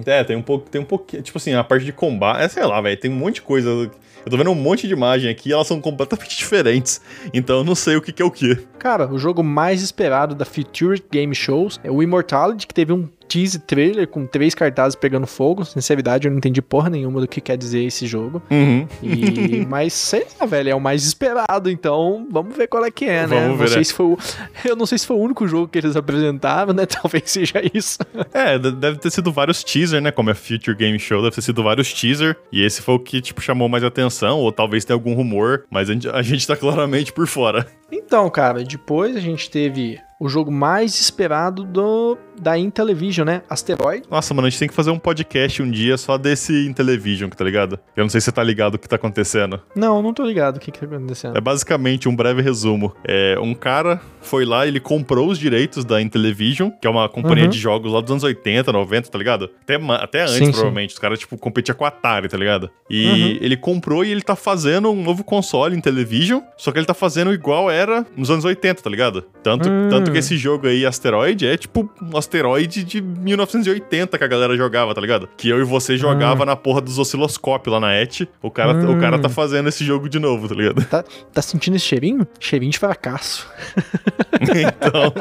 É, 0.05 0.23
tem 0.23 0.35
um 0.35 0.43
pouco, 0.43 0.69
tem 0.69 0.79
um 0.79 0.85
pouquinho, 0.85 1.23
tipo 1.23 1.39
assim, 1.39 1.55
a 1.55 1.63
parte 1.63 1.83
de 1.83 1.93
combate, 1.93 2.43
é, 2.43 2.47
sei 2.47 2.63
lá, 2.63 2.79
velho, 2.79 2.95
tem 2.95 3.09
um 3.09 3.15
monte 3.15 3.35
de 3.35 3.41
coisa. 3.41 3.89
Eu 4.25 4.29
tô 4.29 4.37
vendo 4.37 4.51
um 4.51 4.55
monte 4.55 4.87
de 4.87 4.93
imagem 4.93 5.31
aqui 5.31 5.49
e 5.49 5.53
elas 5.53 5.65
são 5.65 5.79
completamente 5.81 6.37
diferentes. 6.37 7.01
Então 7.39 7.59
eu 7.59 7.63
não 7.63 7.75
sei 7.75 7.95
o 7.95 8.01
que, 8.01 8.11
que 8.11 8.21
é 8.21 8.25
o 8.25 8.29
que. 8.29 8.55
Cara, 8.77 9.07
o 9.07 9.17
jogo 9.17 9.41
mais 9.41 9.81
esperado 9.81 10.35
da 10.35 10.45
Future 10.45 11.01
Game 11.09 11.33
Shows 11.33 11.79
é 11.83 11.89
o 11.89 12.03
Immortality, 12.03 12.67
que 12.67 12.73
teve 12.73 12.91
um 12.91 13.07
teaser 13.29 13.61
trailer 13.61 14.07
com 14.07 14.25
três 14.25 14.55
cartazes 14.55 14.95
pegando 14.95 15.27
fogo. 15.27 15.63
Sinceridade, 15.63 16.27
eu 16.27 16.31
não 16.31 16.39
entendi 16.39 16.61
porra 16.61 16.89
nenhuma 16.89 17.21
do 17.21 17.27
que 17.27 17.39
quer 17.39 17.55
dizer 17.55 17.83
esse 17.83 18.07
jogo. 18.07 18.41
Uhum. 18.49 18.87
E, 19.03 19.65
mas 19.69 19.93
sei 19.93 20.25
lá, 20.39 20.45
velho, 20.45 20.69
é 20.69 20.75
o 20.75 20.81
mais 20.81 21.05
esperado, 21.05 21.69
então 21.69 22.27
vamos 22.31 22.57
ver 22.57 22.67
qual 22.67 22.83
é 22.83 22.91
que 22.91 23.05
é, 23.05 23.27
né? 23.27 23.41
Vamos 23.41 23.57
ver, 23.57 23.63
não 23.63 23.67
sei 23.67 23.77
né? 23.77 23.83
se 23.83 23.93
foi 23.93 24.05
o, 24.07 24.17
eu 24.65 24.75
não 24.75 24.85
sei 24.85 24.97
se 24.97 25.05
foi 25.05 25.15
o 25.15 25.19
único 25.19 25.47
jogo 25.47 25.67
que 25.67 25.77
eles 25.77 25.95
apresentaram, 25.95 26.73
né? 26.73 26.85
Talvez 26.89 27.23
seja 27.25 27.61
isso. 27.73 27.99
É, 28.33 28.57
de- 28.57 28.71
deve 28.71 28.97
ter 28.97 29.11
sido 29.11 29.31
vários 29.31 29.63
teaser, 29.63 30.01
né? 30.01 30.11
Como 30.11 30.29
é 30.29 30.33
Future 30.33 30.75
Game 30.75 30.97
Show, 30.97 31.21
deve 31.21 31.35
ter 31.35 31.41
sido 31.41 31.61
vários 31.61 31.93
teaser. 31.93 32.35
E 32.51 32.63
esse 32.63 32.81
foi 32.81 32.95
o 32.95 32.99
que, 32.99 33.21
tipo, 33.21 33.41
chamou 33.41 33.69
mais 33.69 33.83
atenção. 33.83 34.39
Ou 34.39 34.51
talvez 34.51 34.83
tenha 34.83 34.95
algum 34.95 35.13
rumor, 35.13 35.65
mas 35.69 35.89
a 35.89 35.93
gente, 35.93 36.09
a 36.09 36.21
gente 36.21 36.47
tá 36.47 36.55
claramente 36.55 37.13
por 37.13 37.27
fora. 37.27 37.67
Então, 37.91 38.29
cara, 38.29 38.63
depois 38.63 39.15
a 39.15 39.19
gente 39.19 39.49
teve 39.49 39.99
o 40.19 40.27
jogo 40.27 40.51
mais 40.51 40.99
esperado 40.99 41.63
do 41.63 42.17
da 42.39 42.57
Intellivision, 42.57 43.25
né? 43.25 43.41
Asteroid. 43.49 44.03
Nossa, 44.09 44.33
mano, 44.33 44.47
a 44.47 44.49
gente 44.49 44.59
tem 44.59 44.67
que 44.67 44.73
fazer 44.73 44.91
um 44.91 44.99
podcast 44.99 45.61
um 45.61 45.69
dia 45.69 45.97
só 45.97 46.17
desse 46.17 46.65
Intellivision, 46.67 47.29
tá 47.29 47.43
ligado? 47.43 47.79
Eu 47.95 48.03
não 48.03 48.09
sei 48.09 48.21
se 48.21 48.25
você 48.25 48.31
tá 48.31 48.43
ligado 48.43 48.75
o 48.75 48.79
que 48.79 48.87
tá 48.87 48.95
acontecendo. 48.95 49.61
Não, 49.75 50.01
não 50.01 50.13
tô 50.13 50.23
ligado 50.23 50.57
o 50.57 50.59
que 50.59 50.71
que 50.71 50.79
tá 50.79 50.85
acontecendo. 50.85 51.37
É 51.37 51.41
basicamente 51.41 52.07
um 52.07 52.15
breve 52.15 52.41
resumo. 52.41 52.93
É, 53.07 53.37
um 53.39 53.53
cara 53.53 54.01
foi 54.21 54.45
lá, 54.45 54.67
ele 54.67 54.79
comprou 54.79 55.27
os 55.29 55.37
direitos 55.39 55.83
da 55.85 56.01
Intellivision, 56.01 56.69
que 56.69 56.87
é 56.87 56.89
uma 56.89 57.07
companhia 57.09 57.45
Uhum. 57.45 57.49
de 57.49 57.57
jogos 57.57 57.91
lá 57.91 58.01
dos 58.01 58.11
anos 58.11 58.23
80, 58.23 58.71
90, 58.71 59.09
tá 59.09 59.17
ligado? 59.17 59.49
Até, 59.63 59.75
até 59.75 60.21
antes, 60.23 60.33
Sim, 60.35 60.45
sim. 60.45 60.51
provavelmente. 60.51 60.93
Os 60.93 60.99
caras, 60.99 61.19
tipo, 61.19 61.37
competiam 61.37 61.75
com 61.75 61.85
a 61.85 61.87
Atari, 61.89 62.27
tá 62.29 62.37
ligado? 62.37 62.69
E 62.89 63.05
Uhum. 63.07 63.37
ele 63.41 63.57
comprou 63.57 64.03
e 64.05 64.11
ele 64.11 64.21
tá 64.21 64.35
fazendo 64.35 64.89
um 64.91 65.03
novo 65.03 65.23
console 65.23 65.75
Intellivision, 65.75 66.41
só 66.57 66.71
que 66.71 66.79
ele 66.79 66.85
tá 66.85 66.93
fazendo 66.93 67.33
igual 67.33 67.69
era 67.69 68.05
nos 68.15 68.29
anos 68.29 68.45
80, 68.45 68.81
tá 68.81 68.89
ligado? 68.89 69.23
Tanto, 69.43 69.69
Hum. 69.69 69.87
tanto 69.89 70.11
que 70.11 70.17
esse 70.17 70.37
jogo 70.37 70.67
aí, 70.67 70.85
Asteroid, 70.85 71.45
é 71.47 71.57
tipo 71.57 71.89
um 72.01 72.17
asteroide 72.29 72.83
de 72.83 73.01
1980 73.01 74.17
que 74.17 74.23
a 74.23 74.27
galera 74.27 74.55
jogava, 74.55 74.93
tá 74.93 75.01
ligado? 75.01 75.27
Que 75.35 75.49
eu 75.49 75.59
e 75.59 75.63
você 75.63 75.97
jogava 75.97 76.45
na 76.45 76.55
porra 76.55 76.79
dos 76.79 76.99
osciloscópios 76.99 77.73
lá 77.73 77.79
na 77.79 77.93
ET. 77.95 78.21
O 78.41 78.51
cara, 78.51 78.73
o 78.77 78.91
Hum. 78.91 78.99
cara 78.99 79.17
tá 79.17 79.27
fazendo 79.29 79.67
esse 79.69 79.83
jogo 79.83 80.07
de 80.07 80.19
novo, 80.19 80.47
tá 80.47 80.53
ligado? 80.55 80.85
Tá, 80.85 81.03
tá 81.33 81.41
sentindo 81.41 81.75
esse 81.75 81.85
cheirinho? 81.85 82.27
Cheirinho 82.39 82.71
de 82.71 82.77
fracasso. 82.79 83.47
então. 84.41 85.13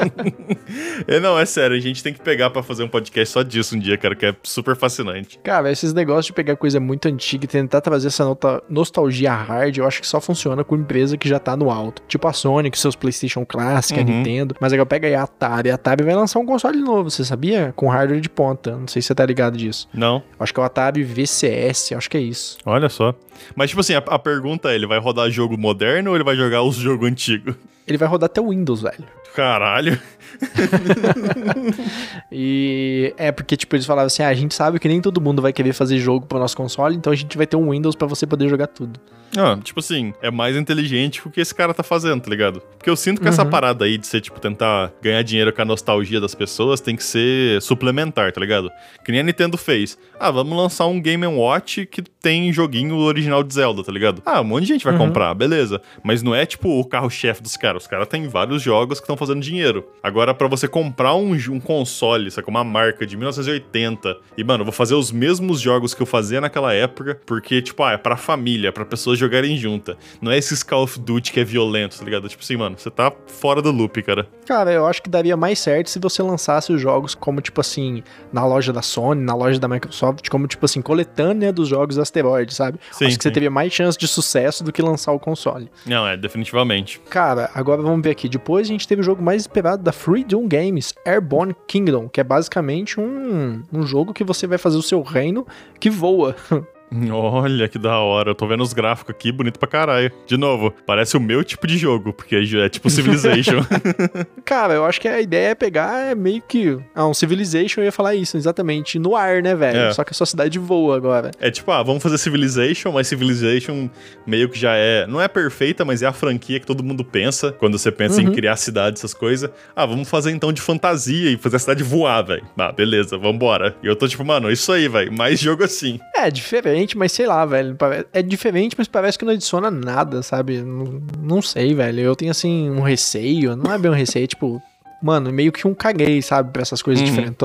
é, 1.07 1.19
não, 1.19 1.37
é 1.39 1.45
sério, 1.45 1.75
a 1.75 1.79
gente 1.79 2.03
tem 2.03 2.13
que 2.13 2.21
pegar 2.21 2.49
pra 2.49 2.61
fazer 2.61 2.83
um 2.83 2.87
podcast 2.87 3.33
só 3.33 3.41
disso 3.43 3.75
um 3.75 3.79
dia, 3.79 3.97
cara, 3.97 4.15
que 4.15 4.25
é 4.25 4.35
super 4.43 4.75
fascinante. 4.75 5.39
Cara, 5.43 5.71
esses 5.71 5.93
negócios 5.93 6.27
de 6.27 6.33
pegar 6.33 6.55
coisa 6.55 6.79
muito 6.79 7.07
antiga 7.07 7.45
e 7.45 7.47
tentar 7.47 7.81
trazer 7.81 8.07
essa 8.07 8.23
nota- 8.23 8.61
nostalgia 8.69 9.33
hard, 9.33 9.77
eu 9.77 9.87
acho 9.87 10.01
que 10.01 10.07
só 10.07 10.21
funciona 10.21 10.63
com 10.63 10.75
empresa 10.75 11.17
que 11.17 11.27
já 11.27 11.39
tá 11.39 11.55
no 11.57 11.69
alto. 11.71 12.01
Tipo 12.07 12.27
a 12.27 12.33
Sony, 12.33 12.69
com 12.69 12.77
seus 12.77 12.95
PlayStation 12.95 13.45
Classic, 13.45 13.97
a 13.99 14.03
Uhum. 14.03 14.09
Nintendo. 14.09 14.55
Mas 14.59 14.73
agora 14.73 14.85
pega 14.85 15.07
aí 15.07 15.15
a 15.15 15.23
Atari. 15.23 15.71
A 15.71 15.75
Atari 15.75 16.03
vai 16.03 16.15
lançar 16.15 16.39
um 16.39 16.45
console 16.45 16.77
novo, 16.79 16.98
você 17.03 17.23
sabia? 17.25 17.73
Com 17.75 17.87
hardware 17.89 18.21
de 18.21 18.29
ponta. 18.29 18.75
Não 18.75 18.87
sei 18.87 19.01
se 19.01 19.07
você 19.07 19.15
tá 19.15 19.25
ligado 19.25 19.57
disso. 19.57 19.87
Não, 19.93 20.21
Acho 20.39 20.53
que 20.53 20.59
é 20.59 20.63
o 20.63 20.65
Atari 20.65 21.03
VCS, 21.03 21.93
acho 21.93 22.09
que 22.09 22.17
é 22.17 22.21
isso. 22.21 22.57
olha 22.65 22.89
só. 22.89 23.13
Mas, 23.55 23.69
tipo 23.69 23.79
assim, 23.81 23.93
a, 23.93 23.99
a 23.99 24.19
pergunta 24.19 24.71
é: 24.71 24.75
ele 24.75 24.87
vai 24.87 24.99
rodar 24.99 25.29
jogo 25.29 25.57
moderno 25.57 26.11
ou 26.11 26.15
ele 26.17 26.23
vai 26.23 26.35
jogar 26.35 26.61
os 26.63 26.75
jogos 26.75 27.07
antigos? 27.09 27.55
Ele 27.87 27.97
vai 27.97 28.07
rodar 28.07 28.27
até 28.27 28.39
o 28.41 28.49
Windows, 28.49 28.81
velho. 28.81 29.03
Caralho. 29.35 29.99
E 32.31 33.13
é 33.17 33.31
porque, 33.31 33.57
tipo, 33.57 33.75
eles 33.75 33.85
falavam 33.85 34.07
assim: 34.07 34.23
ah, 34.23 34.27
a 34.29 34.33
gente 34.33 34.53
sabe 34.53 34.79
que 34.79 34.87
nem 34.87 35.01
todo 35.01 35.19
mundo 35.21 35.41
vai 35.41 35.51
querer 35.53 35.73
fazer 35.73 35.97
jogo 35.97 36.25
pro 36.25 36.39
nosso 36.39 36.55
console, 36.55 36.95
então 36.95 37.11
a 37.11 37.15
gente 37.15 37.35
vai 37.37 37.47
ter 37.47 37.55
um 37.57 37.71
Windows 37.71 37.95
pra 37.95 38.07
você 38.07 38.25
poder 38.27 38.47
jogar 38.49 38.67
tudo. 38.67 38.99
Ah, 39.39 39.57
tipo 39.63 39.79
assim, 39.79 40.13
é 40.21 40.29
mais 40.29 40.55
inteligente 40.55 41.21
que 41.21 41.27
o 41.27 41.31
que 41.31 41.39
esse 41.41 41.53
cara 41.55 41.73
tá 41.73 41.83
fazendo, 41.83 42.21
tá 42.21 42.29
ligado? 42.29 42.61
Porque 42.77 42.89
eu 42.89 42.95
sinto 42.95 43.21
que 43.21 43.27
essa 43.27 43.43
Uhum. 43.43 43.49
parada 43.49 43.85
aí 43.85 43.97
de 43.97 44.05
ser, 44.07 44.21
tipo, 44.21 44.39
tentar 44.39 44.91
ganhar 45.01 45.21
dinheiro 45.21 45.51
com 45.53 45.61
a 45.61 45.65
nostalgia 45.65 46.19
das 46.19 46.35
pessoas 46.35 46.79
tem 46.81 46.95
que 46.95 47.03
ser 47.03 47.61
suplementar, 47.61 48.31
tá 48.31 48.39
ligado? 48.41 48.69
Que 49.05 49.11
nem 49.11 49.21
a 49.21 49.23
Nintendo 49.23 49.57
fez. 49.57 49.97
Ah, 50.19 50.31
vamos 50.31 50.57
lançar 50.57 50.85
um 50.87 51.01
Game 51.01 51.25
Watch 51.25 51.85
que 51.85 52.01
tem 52.01 52.51
joguinho 52.51 52.95
original 52.97 53.43
de 53.43 53.53
Zelda, 53.53 53.83
tá 53.83 53.91
ligado? 53.91 54.21
Ah, 54.25 54.41
um 54.41 54.43
monte 54.43 54.63
de 54.63 54.67
gente 54.73 54.83
vai 54.83 54.93
Uhum. 54.93 54.99
comprar, 54.99 55.33
beleza. 55.33 55.81
Mas 56.03 56.21
não 56.21 56.35
é, 56.35 56.45
tipo, 56.45 56.69
o 56.79 56.83
carro-chefe 56.85 57.41
dos 57.41 57.55
caras. 57.55 57.83
Os 57.83 57.87
caras 57.87 58.07
têm 58.07 58.27
vários 58.27 58.61
jogos 58.61 58.99
que 58.99 59.03
estão 59.05 59.15
fazendo 59.17 59.41
dinheiro. 59.41 59.85
Agora, 60.03 60.33
pra 60.33 60.47
você 60.47 60.67
comprar 60.67 61.15
um, 61.15 61.33
um 61.33 61.59
console, 61.59 62.29
sabe, 62.31 62.47
uma 62.49 62.63
marca 62.63 63.05
de 63.05 63.15
1980, 63.15 64.17
e, 64.37 64.43
mano, 64.43 64.61
eu 64.61 64.65
vou 64.65 64.73
fazer 64.73 64.95
os 64.95 65.11
mesmos 65.11 65.59
jogos 65.61 65.93
que 65.93 66.01
eu 66.01 66.05
fazia 66.05 66.41
naquela 66.41 66.73
época, 66.73 67.19
porque, 67.25 67.61
tipo, 67.61 67.83
ah, 67.83 67.93
é 67.93 67.97
pra 67.97 68.17
família, 68.17 68.71
pra 68.71 68.85
pessoas 68.85 69.17
jogarem 69.29 69.55
junta. 69.55 69.95
Não 70.21 70.31
é 70.31 70.37
esses 70.37 70.63
Call 70.63 70.83
of 70.83 70.99
Duty 70.99 71.31
que 71.31 71.39
é 71.39 71.43
violento, 71.43 71.97
tá 71.97 72.03
ligado? 72.03 72.27
Tipo 72.27 72.43
assim, 72.43 72.57
mano, 72.57 72.75
você 72.77 72.89
tá 72.89 73.13
fora 73.27 73.61
do 73.61 73.71
loop, 73.71 74.01
cara. 74.01 74.27
Cara, 74.45 74.71
eu 74.71 74.87
acho 74.87 75.01
que 75.01 75.09
daria 75.09 75.37
mais 75.37 75.59
certo 75.59 75.89
se 75.89 75.99
você 75.99 76.23
lançasse 76.23 76.73
os 76.73 76.81
jogos 76.81 77.13
como, 77.13 77.39
tipo 77.39 77.61
assim, 77.61 78.03
na 78.33 78.45
loja 78.45 78.73
da 78.73 78.81
Sony, 78.81 79.21
na 79.21 79.35
loja 79.35 79.59
da 79.59 79.67
Microsoft, 79.67 80.27
como, 80.29 80.47
tipo 80.47 80.65
assim, 80.65 80.81
coletânea 80.81 81.53
dos 81.53 81.67
jogos 81.67 81.99
Asteroid, 81.99 82.53
sabe? 82.53 82.79
Sim, 82.91 83.05
acho 83.05 83.17
que 83.17 83.23
você 83.23 83.29
sim. 83.29 83.33
teria 83.33 83.51
mais 83.51 83.71
chance 83.71 83.97
de 83.97 84.07
sucesso 84.07 84.63
do 84.63 84.71
que 84.71 84.81
lançar 84.81 85.11
o 85.11 85.19
console. 85.19 85.69
Não, 85.85 86.07
é, 86.07 86.17
definitivamente. 86.17 86.99
Cara, 87.09 87.51
agora 87.53 87.81
vamos 87.81 88.01
ver 88.01 88.11
aqui. 88.11 88.27
Depois 88.27 88.67
a 88.67 88.71
gente 88.71 88.87
teve 88.87 89.01
o 89.01 89.03
jogo 89.03 89.21
mais 89.21 89.43
esperado 89.43 89.83
da 89.83 89.91
Freedom 89.91 90.47
Games, 90.47 90.93
Airborne 91.05 91.55
Kingdom, 91.67 92.09
que 92.09 92.19
é 92.19 92.23
basicamente 92.23 92.99
um, 92.99 93.61
um 93.71 93.83
jogo 93.83 94.13
que 94.13 94.23
você 94.23 94.47
vai 94.47 94.57
fazer 94.57 94.77
o 94.77 94.83
seu 94.83 95.01
reino 95.03 95.45
que 95.79 95.89
voa. 95.89 96.35
Olha 97.11 97.67
que 97.67 97.77
da 97.77 97.97
hora. 97.99 98.31
Eu 98.31 98.35
tô 98.35 98.47
vendo 98.47 98.63
os 98.63 98.73
gráficos 98.73 99.15
aqui, 99.15 99.31
bonito 99.31 99.59
pra 99.59 99.67
caralho. 99.67 100.11
De 100.25 100.37
novo, 100.37 100.73
parece 100.85 101.15
o 101.15 101.19
meu 101.19 101.43
tipo 101.43 101.67
de 101.67 101.77
jogo, 101.77 102.13
porque 102.13 102.35
é 102.35 102.69
tipo 102.69 102.89
Civilization. 102.89 103.63
Cara, 104.43 104.73
eu 104.73 104.85
acho 104.85 104.99
que 104.99 105.07
a 105.07 105.21
ideia 105.21 105.49
é 105.49 105.55
pegar 105.55 106.11
é 106.11 106.15
meio 106.15 106.41
que. 106.41 106.77
Ah, 106.95 107.07
um 107.07 107.13
Civilization, 107.13 107.81
eu 107.81 107.85
ia 107.85 107.91
falar 107.91 108.15
isso, 108.15 108.37
exatamente. 108.37 108.97
No 108.97 109.15
ar, 109.15 109.41
né, 109.41 109.55
velho? 109.55 109.79
É. 109.79 109.93
Só 109.93 110.03
que 110.03 110.11
a 110.11 110.13
sua 110.13 110.25
cidade 110.25 110.57
voa 110.57 110.95
agora. 110.95 111.31
É 111.39 111.51
tipo, 111.51 111.71
ah, 111.71 111.83
vamos 111.83 112.01
fazer 112.01 112.17
Civilization, 112.17 112.91
mas 112.91 113.07
Civilization 113.07 113.89
meio 114.25 114.49
que 114.49 114.59
já 114.59 114.75
é. 114.75 115.05
Não 115.07 115.21
é 115.21 115.27
perfeita, 115.27 115.85
mas 115.85 116.01
é 116.01 116.07
a 116.07 116.13
franquia 116.13 116.59
que 116.59 116.65
todo 116.65 116.83
mundo 116.83 117.03
pensa 117.03 117.51
quando 117.51 117.77
você 117.77 117.91
pensa 117.91 118.21
uhum. 118.21 118.29
em 118.29 118.31
criar 118.31 118.55
cidade, 118.55 118.97
essas 118.97 119.13
coisas. 119.13 119.49
Ah, 119.75 119.85
vamos 119.85 120.09
fazer 120.09 120.31
então 120.31 120.51
de 120.51 120.61
fantasia 120.61 121.31
e 121.31 121.37
fazer 121.37 121.57
a 121.57 121.59
cidade 121.59 121.83
voar, 121.83 122.23
velho. 122.23 122.43
Ah, 122.57 122.71
beleza, 122.71 123.17
vambora. 123.17 123.75
E 123.83 123.87
eu 123.87 123.95
tô 123.95 124.07
tipo, 124.07 124.25
mano, 124.25 124.51
isso 124.51 124.71
aí, 124.71 124.87
velho. 124.87 125.11
Mais 125.11 125.39
jogo 125.39 125.63
assim. 125.63 125.99
É, 126.15 126.29
diferente, 126.29 126.78
mas 126.97 127.11
sei 127.11 127.25
lá, 127.25 127.45
velho. 127.45 127.77
É 128.13 128.21
diferente, 128.21 128.75
mas 128.77 128.87
parece 128.87 129.17
que 129.17 129.25
não 129.25 129.33
adiciona 129.33 129.69
nada, 129.71 130.21
sabe? 130.21 130.61
Não, 130.61 131.01
não 131.21 131.41
sei, 131.41 131.73
velho. 131.73 131.99
Eu 131.99 132.15
tenho 132.15 132.31
assim 132.31 132.69
um 132.69 132.81
receio. 132.81 133.55
Não 133.55 133.73
é 133.73 133.77
bem 133.77 133.91
um 133.91 133.93
receio, 133.93 134.23
é 134.23 134.27
tipo, 134.27 134.61
mano, 135.01 135.31
meio 135.31 135.51
que 135.51 135.67
um 135.67 135.73
caguei, 135.73 136.21
sabe, 136.21 136.51
pra 136.51 136.61
essas 136.61 136.81
coisas 136.81 137.01
uhum. 137.01 137.09
diferentes. 137.09 137.37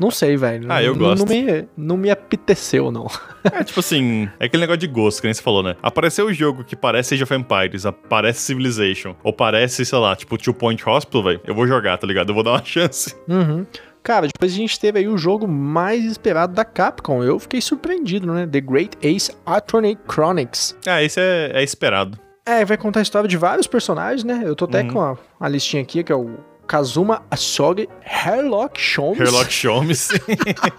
Não 0.00 0.10
sei, 0.10 0.36
velho. 0.36 0.66
Ah, 0.70 0.82
eu 0.82 0.94
gosto. 0.94 1.24
Não 1.24 1.26
me, 1.26 1.68
não 1.76 1.96
me 1.96 2.10
apeteceu, 2.10 2.90
não. 2.90 3.06
É 3.52 3.64
tipo 3.64 3.80
assim, 3.80 4.28
é 4.38 4.46
aquele 4.46 4.62
negócio 4.62 4.78
de 4.78 4.86
gosto, 4.86 5.20
que 5.20 5.26
nem 5.26 5.34
você 5.34 5.42
falou, 5.42 5.62
né? 5.62 5.76
Apareceu 5.82 6.26
o 6.26 6.30
um 6.30 6.32
jogo 6.32 6.64
que 6.64 6.76
parece 6.76 7.14
Age 7.14 7.22
of 7.22 7.34
Empires, 7.34 7.86
aparece 7.86 8.40
Civilization, 8.40 9.14
ou 9.22 9.32
parece, 9.32 9.84
sei 9.84 9.98
lá, 9.98 10.14
tipo 10.14 10.38
Two 10.38 10.54
Point 10.54 10.82
Hospital, 10.88 11.22
velho. 11.22 11.40
Eu 11.44 11.54
vou 11.54 11.66
jogar, 11.66 11.98
tá 11.98 12.06
ligado? 12.06 12.30
Eu 12.30 12.34
vou 12.34 12.44
dar 12.44 12.52
uma 12.52 12.62
chance. 12.64 13.14
Uhum. 13.28 13.66
Cara, 14.08 14.26
depois 14.26 14.54
a 14.54 14.56
gente 14.56 14.80
teve 14.80 15.00
aí 15.00 15.06
o 15.06 15.18
jogo 15.18 15.46
mais 15.46 16.02
esperado 16.02 16.54
da 16.54 16.64
Capcom. 16.64 17.22
Eu 17.22 17.38
fiquei 17.38 17.60
surpreendido, 17.60 18.32
né? 18.32 18.46
The 18.46 18.62
Great 18.62 18.96
Ace 19.02 19.30
Attorney 19.44 19.98
Chronicles. 20.10 20.74
Ah, 20.86 21.02
esse 21.02 21.20
é, 21.20 21.50
é 21.52 21.62
esperado. 21.62 22.18
É, 22.46 22.64
vai 22.64 22.78
contar 22.78 23.00
a 23.00 23.02
história 23.02 23.28
de 23.28 23.36
vários 23.36 23.66
personagens, 23.66 24.24
né? 24.24 24.40
Eu 24.46 24.56
tô 24.56 24.64
até 24.64 24.80
uhum. 24.80 24.92
com 24.94 25.00
a, 25.02 25.18
a 25.38 25.46
listinha 25.46 25.82
aqui, 25.82 26.02
que 26.02 26.10
é 26.10 26.14
o 26.14 26.38
Kazuma 26.68 27.22
Asogi, 27.30 27.88
Herlock 28.04 28.78
Sholmes. 28.78 29.18
Herlock 29.18 29.50
Sholmes. 29.50 30.10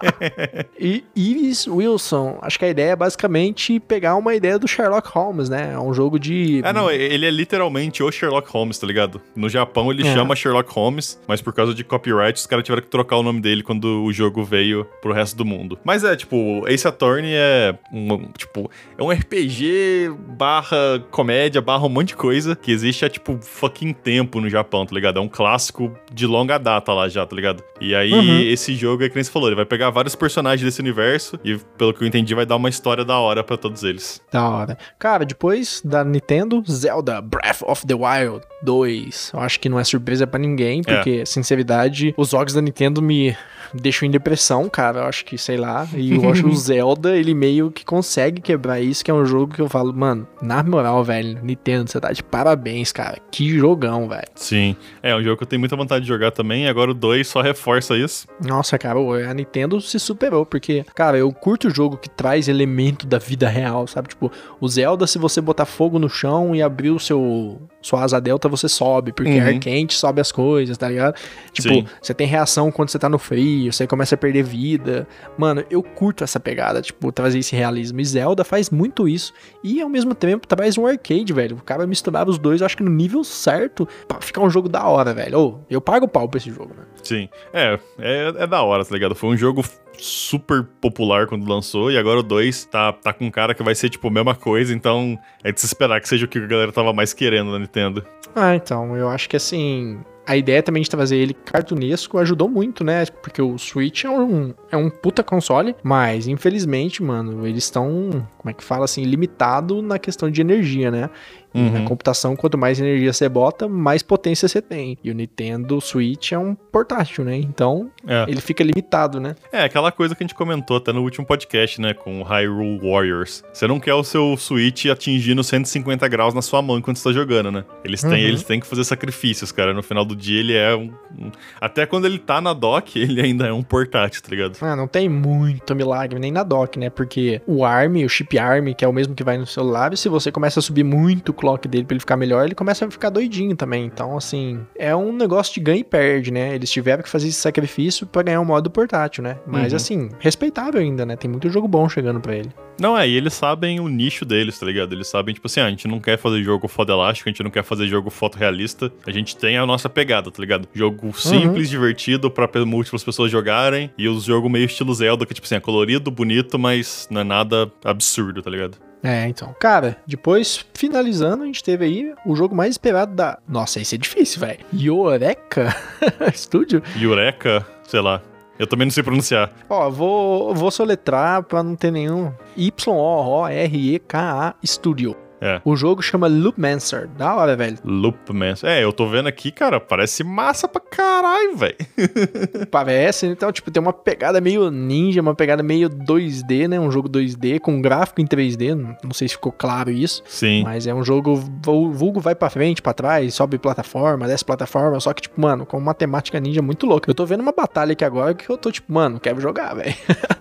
e 0.78 1.04
Iris 1.16 1.66
Wilson. 1.66 2.38
Acho 2.40 2.60
que 2.60 2.64
a 2.64 2.68
ideia 2.68 2.92
é 2.92 2.96
basicamente 2.96 3.80
pegar 3.80 4.14
uma 4.14 4.32
ideia 4.32 4.56
do 4.56 4.68
Sherlock 4.68 5.08
Holmes, 5.08 5.48
né? 5.48 5.72
É 5.74 5.78
um 5.78 5.92
jogo 5.92 6.18
de. 6.18 6.62
É, 6.64 6.72
não, 6.72 6.88
ele 6.88 7.26
é 7.26 7.30
literalmente 7.30 8.04
o 8.04 8.12
Sherlock 8.12 8.48
Holmes, 8.52 8.78
tá 8.78 8.86
ligado? 8.86 9.20
No 9.34 9.48
Japão 9.48 9.90
ele 9.90 10.06
é. 10.06 10.14
chama 10.14 10.36
Sherlock 10.36 10.72
Holmes, 10.72 11.20
mas 11.26 11.42
por 11.42 11.52
causa 11.52 11.74
de 11.74 11.82
copyright 11.82 12.38
os 12.38 12.46
caras 12.46 12.64
tiveram 12.64 12.82
que 12.82 12.88
trocar 12.88 13.16
o 13.16 13.22
nome 13.24 13.40
dele 13.40 13.64
quando 13.64 14.04
o 14.04 14.12
jogo 14.12 14.44
veio 14.44 14.86
pro 15.02 15.12
resto 15.12 15.36
do 15.36 15.44
mundo. 15.44 15.76
Mas 15.84 16.04
é, 16.04 16.14
tipo, 16.14 16.62
Ace 16.68 16.86
Attorney 16.86 17.34
é 17.34 17.76
um, 17.92 18.30
tipo, 18.38 18.70
é 18.96 19.02
um 19.02 19.10
RPG 19.10 20.14
barra 20.38 21.02
comédia, 21.10 21.60
barra 21.60 21.84
um 21.84 21.88
monte 21.88 22.08
de 22.08 22.16
coisa 22.16 22.54
que 22.54 22.70
existe 22.70 23.04
há, 23.04 23.08
tipo, 23.08 23.36
fucking 23.42 23.92
tempo 23.92 24.40
no 24.40 24.48
Japão, 24.48 24.86
tá 24.86 24.94
ligado? 24.94 25.18
É 25.18 25.20
um 25.20 25.28
clássico 25.28 25.79
de 26.12 26.26
longa 26.26 26.58
data 26.58 26.92
lá 26.92 27.08
já, 27.08 27.24
tá 27.24 27.34
ligado? 27.36 27.62
E 27.80 27.94
aí, 27.94 28.12
uhum. 28.12 28.40
esse 28.40 28.74
jogo 28.74 29.04
é 29.04 29.08
que 29.08 29.14
nem 29.14 29.22
você 29.22 29.30
falou, 29.30 29.48
ele 29.48 29.56
vai 29.56 29.64
pegar 29.64 29.90
vários 29.90 30.14
personagens 30.14 30.64
desse 30.64 30.80
universo 30.80 31.38
e, 31.44 31.58
pelo 31.78 31.94
que 31.94 32.02
eu 32.02 32.08
entendi, 32.08 32.34
vai 32.34 32.44
dar 32.44 32.56
uma 32.56 32.68
história 32.68 33.04
da 33.04 33.18
hora 33.18 33.44
para 33.44 33.56
todos 33.56 33.84
eles. 33.84 34.20
Da 34.32 34.48
hora. 34.48 34.78
Cara, 34.98 35.24
depois 35.24 35.80
da 35.84 36.04
Nintendo, 36.04 36.62
Zelda 36.68 37.20
Breath 37.20 37.62
of 37.62 37.86
the 37.86 37.94
Wild 37.94 38.44
2. 38.62 39.32
Eu 39.34 39.40
acho 39.40 39.60
que 39.60 39.68
não 39.68 39.78
é 39.78 39.84
surpresa 39.84 40.26
para 40.26 40.40
ninguém, 40.40 40.82
é. 40.86 40.94
porque, 40.94 41.20
é. 41.22 41.24
sinceridade, 41.24 42.14
os 42.16 42.30
jogos 42.30 42.54
da 42.54 42.60
Nintendo 42.60 43.00
me 43.00 43.36
deixam 43.72 44.06
em 44.06 44.10
depressão, 44.10 44.68
cara. 44.68 45.00
Eu 45.00 45.04
acho 45.04 45.24
que, 45.24 45.38
sei 45.38 45.56
lá. 45.56 45.86
E 45.94 46.14
eu 46.14 46.28
acho 46.30 46.42
que 46.42 46.48
o 46.48 46.54
Zelda, 46.56 47.16
ele 47.16 47.34
meio 47.34 47.70
que 47.70 47.84
consegue 47.84 48.40
quebrar 48.40 48.80
isso, 48.80 49.04
que 49.04 49.10
é 49.10 49.14
um 49.14 49.24
jogo 49.24 49.54
que 49.54 49.62
eu 49.62 49.68
falo, 49.68 49.92
mano, 49.92 50.26
na 50.40 50.62
moral, 50.62 51.02
velho, 51.04 51.38
Nintendo, 51.42 51.90
você 51.90 52.00
tá 52.00 52.12
de 52.12 52.22
parabéns, 52.22 52.92
cara. 52.92 53.18
Que 53.30 53.48
jogão, 53.58 54.08
velho. 54.08 54.28
Sim. 54.34 54.76
É 55.02 55.14
um 55.14 55.22
jogo 55.22 55.36
que 55.36 55.44
eu 55.44 55.48
tenho 55.48 55.60
muita 55.60 55.76
vontade 55.76 56.02
de 56.02 56.08
jogar 56.08 56.30
também, 56.30 56.64
e 56.64 56.68
agora 56.68 56.90
o 56.90 56.94
2 56.94 57.26
só 57.26 57.40
reforça 57.40 57.96
isso. 57.96 58.26
Nossa, 58.44 58.78
cara, 58.78 58.98
a 58.98 59.34
Nintendo 59.34 59.80
se 59.80 59.98
superou, 59.98 60.44
porque, 60.44 60.84
cara, 60.94 61.18
eu 61.18 61.32
curto 61.32 61.68
o 61.68 61.70
jogo 61.70 61.96
que 61.96 62.08
traz 62.08 62.48
elemento 62.48 63.06
da 63.06 63.18
vida 63.18 63.48
real, 63.48 63.86
sabe? 63.86 64.08
Tipo, 64.08 64.30
o 64.60 64.68
Zelda, 64.68 65.06
se 65.06 65.18
você 65.18 65.40
botar 65.40 65.64
fogo 65.64 65.98
no 65.98 66.08
chão 66.08 66.54
e 66.54 66.62
abrir 66.62 66.90
o 66.90 66.98
seu 66.98 67.60
sua 67.80 68.02
asa 68.02 68.20
delta, 68.20 68.48
você 68.48 68.68
sobe, 68.68 69.12
porque 69.12 69.38
uhum. 69.38 69.46
ar 69.46 69.58
quente 69.58 69.94
sobe 69.94 70.20
as 70.20 70.30
coisas, 70.30 70.76
tá 70.76 70.88
ligado? 70.88 71.14
Tipo, 71.52 71.68
Sim. 71.68 71.86
você 72.00 72.12
tem 72.12 72.26
reação 72.26 72.70
quando 72.70 72.90
você 72.90 72.98
tá 72.98 73.08
no 73.08 73.18
frio, 73.18 73.72
você 73.72 73.86
começa 73.86 74.14
a 74.14 74.18
perder 74.18 74.42
vida. 74.42 75.06
Mano, 75.38 75.64
eu 75.70 75.82
curto 75.82 76.24
essa 76.24 76.38
pegada, 76.38 76.82
tipo, 76.82 77.10
trazer 77.10 77.38
esse 77.38 77.54
realismo. 77.56 78.00
E 78.00 78.04
Zelda 78.04 78.44
faz 78.44 78.70
muito 78.70 79.08
isso. 79.08 79.32
E 79.62 79.80
ao 79.80 79.88
mesmo 79.88 80.14
tempo 80.14 80.46
traz 80.46 80.76
um 80.76 80.86
arcade, 80.86 81.32
velho. 81.32 81.56
O 81.56 81.62
cara 81.62 81.86
misturava 81.86 82.30
os 82.30 82.38
dois, 82.38 82.60
eu 82.60 82.66
acho 82.66 82.76
que 82.76 82.82
no 82.82 82.90
nível 82.90 83.24
certo, 83.24 83.88
pra 84.06 84.20
ficar 84.20 84.42
um 84.42 84.50
jogo 84.50 84.68
da 84.68 84.84
hora, 84.86 85.14
velho. 85.14 85.38
Oh, 85.38 85.58
eu 85.70 85.80
pago 85.80 86.06
o 86.06 86.08
pau 86.08 86.28
pra 86.28 86.38
esse 86.38 86.50
jogo, 86.50 86.74
né? 86.76 86.84
Sim. 87.02 87.28
É, 87.52 87.78
é, 87.98 88.34
é 88.38 88.46
da 88.46 88.62
hora, 88.62 88.84
tá 88.84 88.94
ligado? 88.94 89.14
Foi 89.14 89.30
um 89.30 89.36
jogo 89.36 89.64
super 89.98 90.64
popular 90.80 91.26
quando 91.26 91.48
lançou, 91.48 91.90
e 91.90 91.98
agora 91.98 92.20
o 92.20 92.22
2 92.22 92.64
tá, 92.66 92.92
tá 92.92 93.12
com 93.12 93.30
cara 93.30 93.54
que 93.54 93.62
vai 93.62 93.74
ser, 93.74 93.90
tipo, 93.90 94.08
a 94.08 94.10
mesma 94.10 94.34
coisa, 94.34 94.72
então 94.72 95.18
é 95.44 95.52
de 95.52 95.60
se 95.60 95.66
esperar 95.66 96.00
que 96.00 96.08
seja 96.08 96.24
o 96.24 96.28
que 96.28 96.38
a 96.38 96.46
galera 96.46 96.72
tava 96.72 96.92
mais 96.92 97.12
querendo 97.12 97.50
na 97.50 97.58
Nintendo. 97.58 98.04
Ah, 98.34 98.54
então, 98.54 98.96
eu 98.96 99.08
acho 99.08 99.28
que 99.28 99.36
assim, 99.36 99.98
a 100.30 100.36
ideia 100.36 100.62
também 100.62 100.82
de 100.82 100.88
trazer 100.88 101.16
ele 101.16 101.34
cartunesco 101.34 102.16
ajudou 102.18 102.48
muito, 102.48 102.84
né? 102.84 103.04
Porque 103.20 103.42
o 103.42 103.58
Switch 103.58 104.04
é 104.04 104.10
um, 104.10 104.54
é 104.70 104.76
um 104.76 104.88
puta 104.88 105.24
console, 105.24 105.74
mas 105.82 106.28
infelizmente, 106.28 107.02
mano, 107.02 107.44
eles 107.46 107.64
estão, 107.64 108.26
como 108.38 108.50
é 108.50 108.52
que 108.52 108.62
fala 108.62 108.84
assim, 108.84 109.02
limitado 109.02 109.82
na 109.82 109.98
questão 109.98 110.30
de 110.30 110.40
energia, 110.40 110.88
né? 110.90 111.10
Uhum. 111.54 111.70
Na 111.70 111.84
computação, 111.84 112.36
quanto 112.36 112.56
mais 112.56 112.80
energia 112.80 113.12
você 113.12 113.28
bota, 113.28 113.68
mais 113.68 114.02
potência 114.02 114.48
você 114.48 114.62
tem. 114.62 114.96
E 115.02 115.10
o 115.10 115.14
Nintendo 115.14 115.80
Switch 115.80 116.32
é 116.32 116.38
um 116.38 116.54
portátil, 116.54 117.24
né? 117.24 117.36
Então, 117.36 117.90
é. 118.06 118.24
ele 118.28 118.40
fica 118.40 118.62
limitado, 118.62 119.20
né? 119.20 119.34
É, 119.52 119.64
aquela 119.64 119.90
coisa 119.90 120.14
que 120.14 120.22
a 120.22 120.26
gente 120.26 120.34
comentou 120.34 120.76
até 120.76 120.92
no 120.92 121.02
último 121.02 121.26
podcast, 121.26 121.80
né? 121.80 121.92
Com 121.92 122.20
o 122.20 122.24
Hyrule 122.24 122.78
Warriors. 122.78 123.42
Você 123.52 123.66
não 123.66 123.80
quer 123.80 123.94
o 123.94 124.04
seu 124.04 124.36
Switch 124.36 124.86
atingindo 124.86 125.42
150 125.42 126.06
graus 126.08 126.34
na 126.34 126.42
sua 126.42 126.62
mão 126.62 126.78
enquanto 126.78 126.98
você 126.98 127.08
tá 127.08 127.12
jogando, 127.12 127.50
né? 127.50 127.64
Eles 127.84 128.00
têm, 128.00 128.10
uhum. 128.10 128.16
eles 128.16 128.44
têm 128.44 128.60
que 128.60 128.66
fazer 128.66 128.84
sacrifícios, 128.84 129.50
cara. 129.50 129.74
No 129.74 129.82
final 129.82 130.04
do 130.04 130.14
dia, 130.14 130.40
ele 130.40 130.54
é 130.54 130.74
um, 130.74 130.92
um, 131.18 131.30
Até 131.60 131.86
quando 131.86 132.06
ele 132.06 132.18
tá 132.18 132.40
na 132.40 132.52
dock, 132.52 132.96
ele 132.98 133.20
ainda 133.20 133.46
é 133.46 133.52
um 133.52 133.62
portátil, 133.62 134.22
tá 134.22 134.28
ligado? 134.30 134.56
Ah, 134.60 134.76
não 134.76 134.86
tem 134.86 135.08
muito 135.08 135.74
milagre 135.74 136.18
nem 136.18 136.30
na 136.30 136.42
dock, 136.42 136.78
né? 136.78 136.90
Porque 136.90 137.40
o 137.46 137.64
ARM, 137.64 138.04
o 138.04 138.08
chip 138.08 138.38
ARM, 138.38 138.72
que 138.74 138.84
é 138.84 138.88
o 138.88 138.92
mesmo 138.92 139.14
que 139.14 139.24
vai 139.24 139.36
no 139.36 139.46
celular, 139.46 139.96
se 139.96 140.08
você 140.08 140.30
começa 140.30 140.60
a 140.60 140.62
subir 140.62 140.84
muito 140.84 141.32
clock 141.40 141.66
dele 141.66 141.84
pra 141.84 141.94
ele 141.94 142.00
ficar 142.00 142.16
melhor, 142.16 142.44
ele 142.44 142.54
começa 142.54 142.84
a 142.86 142.90
ficar 142.90 143.08
doidinho 143.08 143.56
também. 143.56 143.86
Então, 143.86 144.16
assim, 144.16 144.60
é 144.76 144.94
um 144.94 145.12
negócio 145.12 145.54
de 145.54 145.60
ganha 145.60 145.80
e 145.80 145.84
perde, 145.84 146.30
né? 146.30 146.54
Eles 146.54 146.70
tiveram 146.70 147.02
que 147.02 147.08
fazer 147.08 147.28
esse 147.28 147.40
sacrifício 147.40 148.06
para 148.06 148.22
ganhar 148.22 148.40
um 148.40 148.44
modo 148.44 148.70
portátil, 148.70 149.24
né? 149.24 149.38
Mas, 149.46 149.72
uhum. 149.72 149.76
assim, 149.76 150.08
respeitável 150.18 150.80
ainda, 150.80 151.06
né? 151.06 151.16
Tem 151.16 151.30
muito 151.30 151.48
jogo 151.48 151.66
bom 151.66 151.88
chegando 151.88 152.20
para 152.20 152.36
ele. 152.36 152.50
Não, 152.80 152.96
é, 152.96 153.06
e 153.06 153.14
eles 153.14 153.34
sabem 153.34 153.78
o 153.78 153.88
nicho 153.88 154.24
deles, 154.24 154.58
tá 154.58 154.64
ligado? 154.64 154.94
Eles 154.94 155.06
sabem, 155.06 155.34
tipo 155.34 155.46
assim, 155.46 155.60
ah, 155.60 155.66
a 155.66 155.70
gente 155.70 155.86
não 155.86 156.00
quer 156.00 156.16
fazer 156.16 156.42
jogo 156.42 156.66
foda 156.66 156.92
elástico, 156.92 157.28
a 157.28 157.32
gente 157.32 157.42
não 157.42 157.50
quer 157.50 157.62
fazer 157.62 157.86
jogo 157.86 158.08
fotorrealista, 158.08 158.90
a 159.06 159.10
gente 159.10 159.36
tem 159.36 159.58
a 159.58 159.66
nossa 159.66 159.88
pegada, 159.88 160.30
tá 160.30 160.40
ligado? 160.40 160.66
Jogo 160.72 161.12
simples, 161.18 161.66
uhum. 161.66 161.78
divertido, 161.78 162.30
pra 162.30 162.48
múltiplas 162.64 163.04
pessoas 163.04 163.30
jogarem, 163.30 163.90
e 163.98 164.08
os 164.08 164.24
jogos 164.24 164.50
meio 164.50 164.64
estilo 164.64 164.94
Zelda, 164.94 165.26
que, 165.26 165.34
tipo 165.34 165.46
assim, 165.46 165.56
é 165.56 165.60
colorido, 165.60 166.10
bonito, 166.10 166.58
mas 166.58 167.06
não 167.10 167.20
é 167.20 167.24
nada 167.24 167.70
absurdo, 167.84 168.40
tá 168.40 168.50
ligado? 168.50 168.78
É, 169.02 169.26
então. 169.26 169.54
Cara, 169.58 169.96
depois, 170.06 170.64
finalizando, 170.74 171.42
a 171.42 171.46
gente 171.46 171.64
teve 171.64 171.84
aí 171.84 172.14
o 172.26 172.36
jogo 172.36 172.54
mais 172.54 172.72
esperado 172.72 173.14
da. 173.14 173.38
Nossa, 173.48 173.80
esse 173.80 173.94
é 173.94 173.98
difícil, 173.98 174.40
velho. 174.40 174.58
Yoreka 174.74 175.74
Studio? 176.34 176.82
Yoreka? 176.96 177.66
Sei 177.88 178.00
lá. 178.00 178.20
Eu 178.58 178.66
também 178.66 178.86
não 178.86 178.92
sei 178.92 179.02
pronunciar. 179.02 179.50
Ó, 179.70 179.88
vou, 179.88 180.54
vou 180.54 180.70
soletrar 180.70 181.42
pra 181.44 181.62
não 181.62 181.74
ter 181.74 181.90
nenhum. 181.90 182.30
Y-O-R-E-K-A 182.54 184.54
Studio. 184.62 185.16
É. 185.40 185.60
O 185.64 185.74
jogo 185.74 186.02
chama 186.02 186.26
Loopmancer. 186.26 187.08
Da 187.08 187.34
hora, 187.34 187.56
velho. 187.56 187.78
Loopmancer. 187.84 188.68
É, 188.68 188.84
eu 188.84 188.92
tô 188.92 189.06
vendo 189.06 189.26
aqui, 189.28 189.50
cara, 189.50 189.80
parece 189.80 190.22
massa 190.22 190.68
pra 190.68 190.80
caralho, 190.80 191.56
velho. 191.56 191.76
parece, 192.70 193.26
então, 193.26 193.50
tipo, 193.50 193.70
tem 193.70 193.80
uma 193.80 193.92
pegada 193.92 194.40
meio 194.40 194.70
ninja, 194.70 195.20
uma 195.20 195.34
pegada 195.34 195.62
meio 195.62 195.88
2D, 195.88 196.68
né? 196.68 196.78
Um 196.78 196.90
jogo 196.90 197.08
2D 197.08 197.58
com 197.58 197.80
gráfico 197.80 198.20
em 198.20 198.26
3D. 198.26 198.74
Não 199.02 199.12
sei 199.12 199.28
se 199.28 199.34
ficou 199.34 199.52
claro 199.52 199.90
isso. 199.90 200.22
Sim. 200.26 200.62
Mas 200.62 200.86
é 200.86 200.94
um 200.94 201.02
jogo 201.02 201.34
vulgo 201.34 202.20
vai 202.20 202.34
pra 202.34 202.50
frente, 202.50 202.82
pra 202.82 202.92
trás, 202.92 203.34
sobe 203.34 203.58
plataforma, 203.58 204.26
desce 204.26 204.44
plataforma. 204.44 205.00
Só 205.00 205.12
que, 205.14 205.22
tipo, 205.22 205.40
mano, 205.40 205.64
com 205.64 205.78
uma 205.78 205.94
temática 205.94 206.38
ninja 206.38 206.60
muito 206.60 206.86
louca. 206.86 207.10
Eu 207.10 207.14
tô 207.14 207.24
vendo 207.24 207.40
uma 207.40 207.52
batalha 207.52 207.92
aqui 207.92 208.04
agora 208.04 208.34
que 208.34 208.48
eu 208.50 208.58
tô, 208.58 208.70
tipo, 208.70 208.92
mano, 208.92 209.18
quero 209.18 209.40
jogar, 209.40 209.74
velho. 209.74 209.94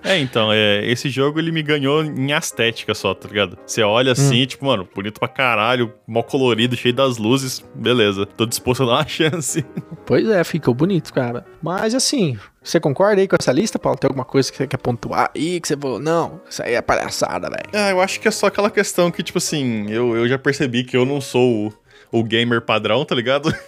é, 0.03 0.17
então, 0.19 0.51
é, 0.51 0.85
esse 0.85 1.09
jogo 1.09 1.39
ele 1.39 1.51
me 1.51 1.63
ganhou 1.63 2.03
em 2.03 2.31
estética 2.31 2.93
só, 2.93 3.13
tá 3.13 3.27
ligado? 3.27 3.57
Você 3.65 3.81
olha 3.81 4.11
assim, 4.11 4.43
hum. 4.43 4.45
tipo, 4.45 4.65
mano, 4.65 4.88
bonito 4.93 5.19
pra 5.19 5.27
caralho, 5.27 5.93
mó 6.07 6.23
colorido, 6.23 6.75
cheio 6.75 6.93
das 6.93 7.17
luzes, 7.17 7.63
beleza. 7.73 8.25
Tô 8.25 8.45
disposto 8.45 8.83
a 8.83 8.85
dar 8.85 8.91
uma 8.93 9.07
chance. 9.07 9.65
Pois 10.05 10.27
é, 10.27 10.43
ficou 10.43 10.73
bonito, 10.73 11.13
cara. 11.13 11.45
Mas 11.61 11.93
assim, 11.93 12.37
você 12.63 12.79
concorda 12.79 13.21
aí 13.21 13.27
com 13.27 13.35
essa 13.39 13.51
lista, 13.51 13.79
Paulo? 13.79 13.97
Tem 13.97 14.07
alguma 14.07 14.25
coisa 14.25 14.51
que 14.51 14.57
você 14.57 14.67
quer 14.67 14.77
pontuar 14.77 15.31
aí 15.35 15.59
que 15.59 15.67
você 15.67 15.77
falou, 15.77 15.99
não, 15.99 16.41
isso 16.49 16.61
aí 16.63 16.73
é 16.73 16.81
palhaçada, 16.81 17.49
velho. 17.49 17.69
Ah, 17.73 17.91
eu 17.91 18.01
acho 18.01 18.19
que 18.19 18.27
é 18.27 18.31
só 18.31 18.47
aquela 18.47 18.69
questão 18.69 19.11
que, 19.11 19.23
tipo 19.23 19.37
assim, 19.37 19.89
eu, 19.89 20.15
eu 20.15 20.27
já 20.27 20.37
percebi 20.37 20.83
que 20.83 20.97
eu 20.97 21.05
não 21.05 21.21
sou 21.21 21.67
o, 21.67 22.19
o 22.19 22.23
gamer 22.23 22.61
padrão, 22.61 23.05
tá 23.05 23.15
ligado? 23.15 23.53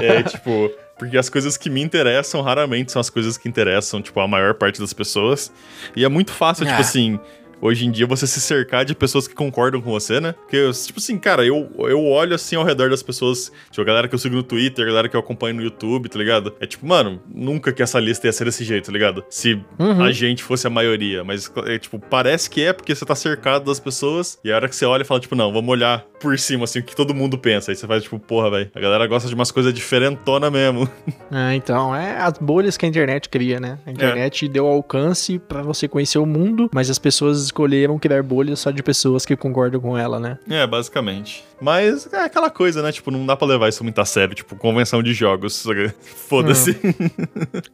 é, 0.00 0.22
tipo, 0.22 0.70
porque 0.98 1.16
as 1.16 1.28
coisas 1.28 1.56
que 1.56 1.70
me 1.70 1.82
interessam 1.82 2.42
raramente 2.42 2.92
são 2.92 3.00
as 3.00 3.10
coisas 3.10 3.38
que 3.38 3.48
interessam, 3.48 4.02
tipo, 4.02 4.20
a 4.20 4.28
maior 4.28 4.54
parte 4.54 4.80
das 4.80 4.92
pessoas. 4.92 5.50
E 5.96 6.04
é 6.04 6.08
muito 6.08 6.30
fácil, 6.30 6.66
tipo 6.66 6.74
ah. 6.74 6.76
tipo 6.76 6.88
assim, 6.88 7.18
hoje 7.60 7.86
em 7.86 7.90
dia 7.90 8.06
você 8.06 8.26
se 8.26 8.40
cercar 8.40 8.84
de 8.84 8.94
pessoas 8.94 9.28
que 9.28 9.34
concordam 9.34 9.80
com 9.80 9.90
você, 9.90 10.20
né? 10.20 10.32
Porque, 10.32 10.70
tipo 10.86 10.98
assim, 10.98 11.18
cara, 11.18 11.44
eu, 11.44 11.70
eu 11.78 12.04
olho 12.04 12.34
assim 12.34 12.56
ao 12.56 12.64
redor 12.64 12.90
das 12.90 13.02
pessoas, 13.02 13.52
tipo, 13.70 13.80
a 13.82 13.84
galera 13.84 14.08
que 14.08 14.14
eu 14.14 14.18
sigo 14.18 14.34
no 14.34 14.42
Twitter, 14.42 14.84
a 14.84 14.88
galera 14.88 15.08
que 15.08 15.16
eu 15.16 15.20
acompanho 15.20 15.56
no 15.56 15.62
YouTube, 15.62 16.08
tá 16.08 16.18
ligado? 16.18 16.54
É 16.60 16.66
tipo, 16.66 16.86
mano, 16.86 17.20
nunca 17.32 17.72
que 17.72 17.82
essa 17.82 17.98
lista 18.00 18.26
ia 18.26 18.32
ser 18.32 18.44
desse 18.44 18.64
jeito, 18.64 18.86
tá 18.86 18.92
ligado? 18.92 19.24
Se 19.28 19.60
uhum. 19.78 20.02
a 20.02 20.12
gente 20.12 20.42
fosse 20.42 20.66
a 20.66 20.70
maioria. 20.70 21.22
Mas, 21.24 21.50
é, 21.66 21.78
tipo, 21.78 21.98
parece 21.98 22.48
que 22.48 22.64
é 22.64 22.72
porque 22.72 22.94
você 22.94 23.04
tá 23.04 23.14
cercado 23.14 23.64
das 23.64 23.80
pessoas 23.80 24.38
e 24.44 24.50
a 24.50 24.56
hora 24.56 24.68
que 24.68 24.76
você 24.76 24.84
olha 24.84 25.02
e 25.02 25.04
fala, 25.04 25.20
tipo, 25.20 25.34
não, 25.34 25.52
vamos 25.52 25.70
olhar 25.70 26.04
por 26.20 26.38
cima, 26.38 26.64
assim, 26.64 26.80
o 26.80 26.82
que 26.82 26.94
todo 26.94 27.14
mundo 27.14 27.38
pensa. 27.38 27.70
Aí 27.70 27.76
você 27.76 27.86
faz, 27.86 28.02
tipo, 28.02 28.18
porra, 28.18 28.50
velho, 28.50 28.70
a 28.74 28.80
galera 28.80 29.06
gosta 29.06 29.28
de 29.28 29.34
umas 29.34 29.50
coisas 29.50 29.72
diferentona 29.72 30.50
mesmo. 30.50 30.88
É, 31.32 31.54
então, 31.54 31.94
é 31.94 32.16
as 32.16 32.38
bolhas 32.38 32.76
que 32.76 32.84
a 32.84 32.88
internet 32.88 33.28
cria, 33.28 33.60
né? 33.60 33.78
A 33.86 33.90
internet 33.92 34.46
é. 34.46 34.48
deu 34.48 34.66
alcance 34.66 35.38
para 35.38 35.62
você 35.62 35.86
conhecer 35.86 36.18
o 36.18 36.26
mundo, 36.26 36.68
mas 36.74 36.90
as 36.90 36.98
pessoas 36.98 37.49
escolheram 37.50 37.98
criar 37.98 38.22
bolhas 38.22 38.60
só 38.60 38.70
de 38.70 38.82
pessoas 38.82 39.26
que 39.26 39.36
concordam 39.36 39.80
com 39.80 39.98
ela, 39.98 40.18
né? 40.18 40.38
É, 40.48 40.66
basicamente. 40.66 41.44
Mas 41.60 42.10
é 42.12 42.24
aquela 42.24 42.48
coisa, 42.48 42.82
né? 42.82 42.90
Tipo, 42.90 43.10
não 43.10 43.26
dá 43.26 43.36
pra 43.36 43.46
levar 43.46 43.68
isso 43.68 43.84
muito 43.84 44.00
a 44.00 44.04
sério. 44.04 44.34
Tipo, 44.34 44.56
convenção 44.56 45.02
de 45.02 45.12
jogos. 45.12 45.62
Foda-se. 46.28 46.78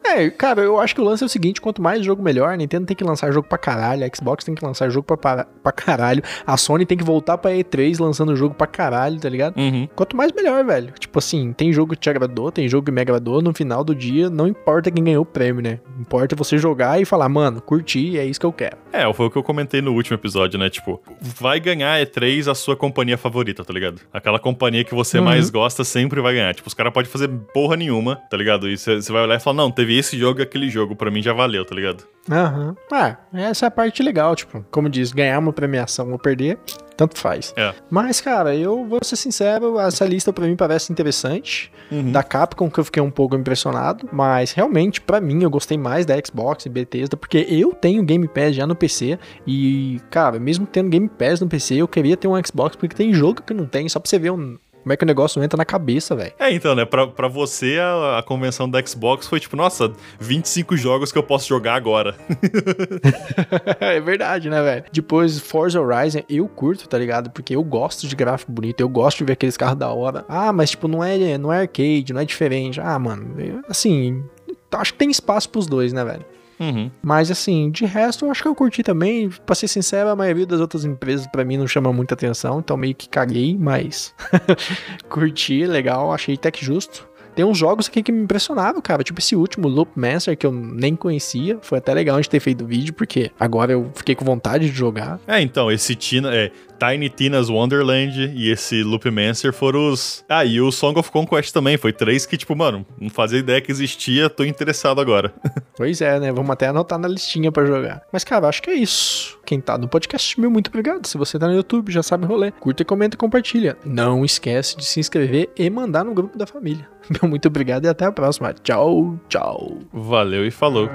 é, 0.05 0.29
cara, 0.31 0.63
eu 0.63 0.81
acho 0.81 0.95
que 0.95 1.01
o 1.01 1.05
lance 1.05 1.23
é 1.23 1.27
o 1.27 1.29
seguinte: 1.29 1.61
quanto 1.61 1.81
mais 1.81 2.05
jogo, 2.05 2.23
melhor. 2.23 2.53
A 2.53 2.57
Nintendo 2.57 2.87
tem 2.87 2.97
que 2.97 3.05
lançar 3.05 3.31
jogo 3.33 3.47
pra 3.47 3.59
caralho. 3.59 4.05
A 4.05 4.17
Xbox 4.17 4.45
tem 4.45 4.55
que 4.55 4.65
lançar 4.65 4.91
jogo 4.91 5.07
pra, 5.07 5.45
pra 5.45 5.73
caralho. 5.73 6.23
A 6.45 6.57
Sony 6.57 6.85
tem 6.85 6.99
que 6.99 7.05
voltar 7.05 7.39
pra 7.39 7.53
E3 7.53 8.01
lançando 8.01 8.35
jogo 8.35 8.55
pra 8.55 8.67
caralho, 8.67 9.21
tá 9.21 9.29
ligado? 9.29 9.57
Uhum. 9.57 9.89
Quanto 9.95 10.17
mais, 10.17 10.33
melhor, 10.33 10.65
velho. 10.65 10.93
Tipo 10.99 11.21
assim, 11.21 11.53
tem 11.53 11.73
jogo 11.73 11.95
que 11.95 12.01
te 12.01 12.11
agradou, 12.11 12.51
tem 12.51 12.69
jogo 12.69 12.87
que 12.87 12.93
me 12.93 13.01
agradou. 13.01 13.41
No 13.41 13.55
final 13.55 13.85
do 13.85 13.95
dia, 13.95 14.29
não 14.29 14.49
importa 14.49 14.91
quem 14.91 15.05
ganhou 15.05 15.23
o 15.23 15.27
prêmio, 15.27 15.63
né? 15.63 15.79
Importa 16.01 16.35
você 16.35 16.59
jogar 16.59 17.01
e 17.01 17.05
falar, 17.05 17.29
mano, 17.29 17.61
curti, 17.61 18.19
é 18.19 18.25
isso 18.25 18.41
que 18.41 18.47
eu 18.47 18.53
quero. 18.53 18.77
É, 18.93 19.13
foi 19.13 19.27
o 19.27 19.31
que 19.31 19.39
eu 19.39 19.43
comentei 19.43 19.66
no 19.83 19.93
último 19.93 20.17
episódio, 20.17 20.59
né? 20.59 20.71
Tipo, 20.71 21.03
vai 21.21 21.61
ganhar 21.61 22.01
E3 22.01 22.51
a 22.51 22.55
sua 22.55 22.77
companhia 22.77 23.19
favorita, 23.19 23.65
tá 23.65 23.73
ligado? 23.73 24.01
Aquela 24.13 24.39
companhia 24.39 24.85
que 24.85 24.95
você 24.95 25.19
uhum. 25.19 25.25
mais 25.25 25.51
gosta 25.51 25.85
sempre 25.85 26.21
vai 26.21 26.35
ganhar. 26.35 26.55
Tipo, 26.55 26.69
os 26.69 26.75
caras 26.75 26.93
podem 26.93 27.11
fazer 27.11 27.29
porra 27.53 27.77
nenhuma, 27.77 28.17
tá 28.31 28.37
ligado? 28.37 28.69
E 28.69 28.77
você 28.77 29.01
vai 29.13 29.23
olhar 29.23 29.37
e 29.37 29.41
falar, 29.41 29.57
não, 29.57 29.71
teve 29.71 29.97
esse 29.99 30.19
jogo 30.19 30.41
e 30.41 30.43
aquele 30.43 30.69
jogo, 30.69 30.95
pra 30.95 31.11
mim 31.11 31.23
já 31.23 31.33
valeu, 31.33 31.65
tá 31.65 31.75
ligado? 31.75 32.05
Aham. 32.31 32.69
Uhum. 32.69 32.77
Ah, 32.93 33.17
essa 33.35 33.67
é 33.67 33.69
a 33.69 33.71
parte 33.71 34.03
legal, 34.03 34.35
tipo, 34.35 34.65
como 34.71 34.89
diz, 34.89 35.13
ganhar 35.13 35.39
uma 35.39 35.53
premiação 35.53 36.11
ou 36.13 36.19
perder, 36.19 36.59
tanto 36.97 37.19
faz. 37.19 37.53
É. 37.57 37.75
Mas, 37.91 38.21
cara, 38.21 38.55
eu 38.55 38.85
vou 38.85 39.01
ser 39.03 39.17
sincero, 39.17 39.79
essa 39.79 40.05
lista 40.05 40.33
pra 40.33 40.47
mim 40.47 40.57
parece 40.57 40.93
interessante. 40.93 41.71
Uhum. 41.91 42.11
Da 42.11 42.23
Capcom, 42.23 42.71
que 42.71 42.81
eu 42.81 42.85
fiquei 42.85 43.03
um 43.03 43.11
pouco 43.11 43.37
impressionado. 43.37 44.09
Mas, 44.13 44.53
realmente, 44.53 45.01
para 45.01 45.21
mim, 45.21 45.43
eu 45.43 45.51
gostei 45.51 45.79
mais 45.79 46.05
da 46.05 46.15
Xbox 46.25 46.67
e 46.67 46.69
Bethesda, 46.69 47.17
porque 47.17 47.47
eu 47.49 47.73
tenho 47.73 48.03
Game 48.03 48.27
Pass 48.27 48.55
já 48.55 48.67
no 48.67 48.75
PC. 48.75 49.19
E, 49.47 50.01
cara, 50.11 50.39
mesmo 50.39 50.67
tendo 50.67 50.91
Game 50.91 51.09
Pass 51.09 51.41
no 51.41 51.49
PC, 51.49 51.77
eu 51.77 51.89
queria 51.89 52.17
ter 52.17 52.27
um 52.27 52.43
Xbox, 52.45 52.77
porque 52.77 52.97
tem 52.97 53.13
jogo 53.13 53.43
que 53.43 53.55
não 53.55 53.67
tem, 53.67 53.89
só 53.89 54.01
pra 54.01 54.09
você 54.09 54.19
ver 54.19 54.33
um, 54.33 54.57
como 54.87 54.93
é 54.93 54.97
que 54.97 55.03
o 55.03 55.07
negócio 55.07 55.43
entra 55.43 55.57
na 55.57 55.65
cabeça, 55.65 56.15
velho. 56.15 56.33
É, 56.39 56.53
então, 56.53 56.73
né? 56.73 56.85
Pra, 56.85 57.09
pra 57.09 57.27
você, 57.27 57.77
a, 57.81 58.21
a, 58.21 58.23
convenção 58.23 58.71
da 58.71 58.81
Xbox 58.87 59.27
foi 59.27 59.41
tipo, 59.41 59.57
nossa, 59.57 59.93
25 60.21 60.77
jogos 60.77 61.11
que 61.11 61.19
eu 61.19 61.25
posso 61.25 61.49
jogar 61.49 61.75
agora. 61.75 62.15
é 63.81 64.01
verdade, 64.01 64.49
né, 64.49 64.63
velho? 64.63 64.85
Depois, 64.93 65.41
Forza 65.41 65.81
Horizon, 65.81 66.21
eu 66.31 66.47
curto, 66.47 66.89
tá 66.89 66.97
ligado? 66.97 67.31
Porque 67.31 67.57
eu 67.57 67.65
gosto 67.65 68.07
de 68.07 68.15
gráfico 68.15 68.53
bonito, 68.53 68.81
eu 68.81 68.89
gosto 68.89 69.19
de 69.19 69.25
ver 69.25 69.33
aqueles 69.33 69.57
carros 69.57 69.77
da 69.77 69.91
hora. 69.91 70.25
Ah, 70.29 70.53
mas, 70.53 70.71
tipo, 70.71 70.87
não 70.87 71.03
é, 71.03 71.37
não 71.37 71.53
é 71.53 71.63
arcade, 71.63 72.13
não 72.13 72.21
é 72.21 72.25
diferente. 72.25 72.81
Ah, 72.81 72.97
mano, 72.97 73.35
assim, 73.69 74.23
acho 74.71 74.93
que 74.93 74.99
tem 75.01 75.11
espaço 75.11 75.51
pros 75.51 75.67
dois, 75.67 75.93
né, 75.93 76.05
velho? 76.05 76.25
Uhum. 76.59 76.91
Mas 77.03 77.31
assim, 77.31 77.71
de 77.71 77.85
resto, 77.85 78.25
eu 78.25 78.31
acho 78.31 78.43
que 78.43 78.49
eu 78.49 78.55
curti 78.55 78.83
também. 78.83 79.29
Pra 79.45 79.55
ser 79.55 79.69
sincero, 79.69 80.09
a 80.09 80.17
maioria 80.17 80.47
das 80.47 80.61
outras 80.61 80.85
empresas 80.85 81.27
para 81.27 81.45
mim 81.45 81.57
não 81.57 81.67
chama 81.67 81.93
muita 81.93 82.15
atenção, 82.15 82.61
então 82.61 82.77
meio 82.77 82.95
que 82.95 83.09
caguei, 83.09 83.57
mas 83.59 84.15
curti, 85.09 85.67
legal, 85.67 86.13
achei 86.13 86.35
até 86.35 86.51
que 86.51 86.65
justo. 86.65 87.09
Tem 87.37 87.45
uns 87.45 87.59
jogos 87.59 87.87
aqui 87.87 88.03
que 88.03 88.11
me 88.11 88.23
impressionaram, 88.23 88.81
cara. 88.81 89.05
Tipo 89.05 89.21
esse 89.21 89.37
último, 89.37 89.69
Loop 89.69 89.91
Master, 89.95 90.35
que 90.39 90.47
eu 90.47 90.51
nem 90.51 90.97
conhecia. 90.97 91.59
Foi 91.61 91.77
até 91.77 91.93
legal 91.93 92.17
a 92.17 92.19
gente 92.23 92.31
ter 92.31 92.41
feito 92.41 92.65
o 92.65 92.67
vídeo, 92.67 92.95
porque 92.95 93.31
agora 93.39 93.73
eu 93.73 93.91
fiquei 93.95 94.15
com 94.15 94.25
vontade 94.25 94.71
de 94.71 94.75
jogar. 94.75 95.21
É, 95.27 95.39
então, 95.43 95.71
esse 95.71 95.95
Tina, 95.95 96.35
é, 96.35 96.51
Tiny 96.79 97.09
Tina's 97.09 97.49
Wonderland 97.49 98.33
e 98.35 98.51
esse 98.51 98.83
Loopmancer 98.83 99.53
foram 99.53 99.91
os. 99.91 100.25
Ah, 100.29 100.45
e 100.45 100.61
o 100.61 100.71
Song 100.71 100.99
of 100.99 101.11
Conquest 101.11 101.53
também. 101.53 101.77
Foi 101.77 101.93
três 101.93 102.27
que, 102.27 102.37
tipo, 102.37 102.55
mano, 102.55 102.87
não 103.01 103.11
fazia 103.11 103.39
ideia 103.39 103.61
que 103.61 103.71
existia, 103.71 104.29
tô 104.31 104.45
interessado 104.45 105.01
agora. 105.01 105.33
pois 105.77 106.01
é, 106.01 106.19
né? 106.21 106.33
Vamos 106.33 106.51
até 106.51 106.69
anotar 106.69 106.99
na 106.99 107.09
listinha 107.09 107.51
para 107.51 107.67
jogar. 107.67 108.03
Mas, 108.13 108.25
cara, 108.25 108.49
acho 108.49 108.63
que 108.63 108.71
é 108.71 108.75
isso. 108.75 109.39
Quem 109.45 109.61
tá 109.61 109.79
no 109.79 109.89
podcast, 109.89 110.39
meu 110.41 110.51
muito 110.51 110.69
obrigado. 110.69 111.07
Se 111.07 111.17
você 111.17 111.39
tá 111.39 111.47
no 111.47 111.55
YouTube, 111.55 111.93
já 111.93 112.03
sabe 112.03 112.27
rolê. 112.27 112.51
Curta, 112.51 112.85
comenta 112.85 113.15
e 113.15 113.19
compartilha. 113.19 113.77
Não 113.85 114.25
esquece 114.25 114.77
de 114.77 114.85
se 114.85 115.01
inscrever 115.01 115.51
e 115.57 115.69
mandar 115.71 116.05
no 116.05 116.15
grupo 116.15 116.37
da 116.37 116.47
família. 116.47 116.89
Meu 117.09 117.31
muito 117.31 117.47
obrigado 117.47 117.85
e 117.85 117.89
até 117.89 118.05
a 118.05 118.13
próxima. 118.13 118.53
Tchau, 118.53 119.19
tchau. 119.29 119.79
Valeu 119.93 120.45
e 120.45 120.51
falou. 120.51 120.91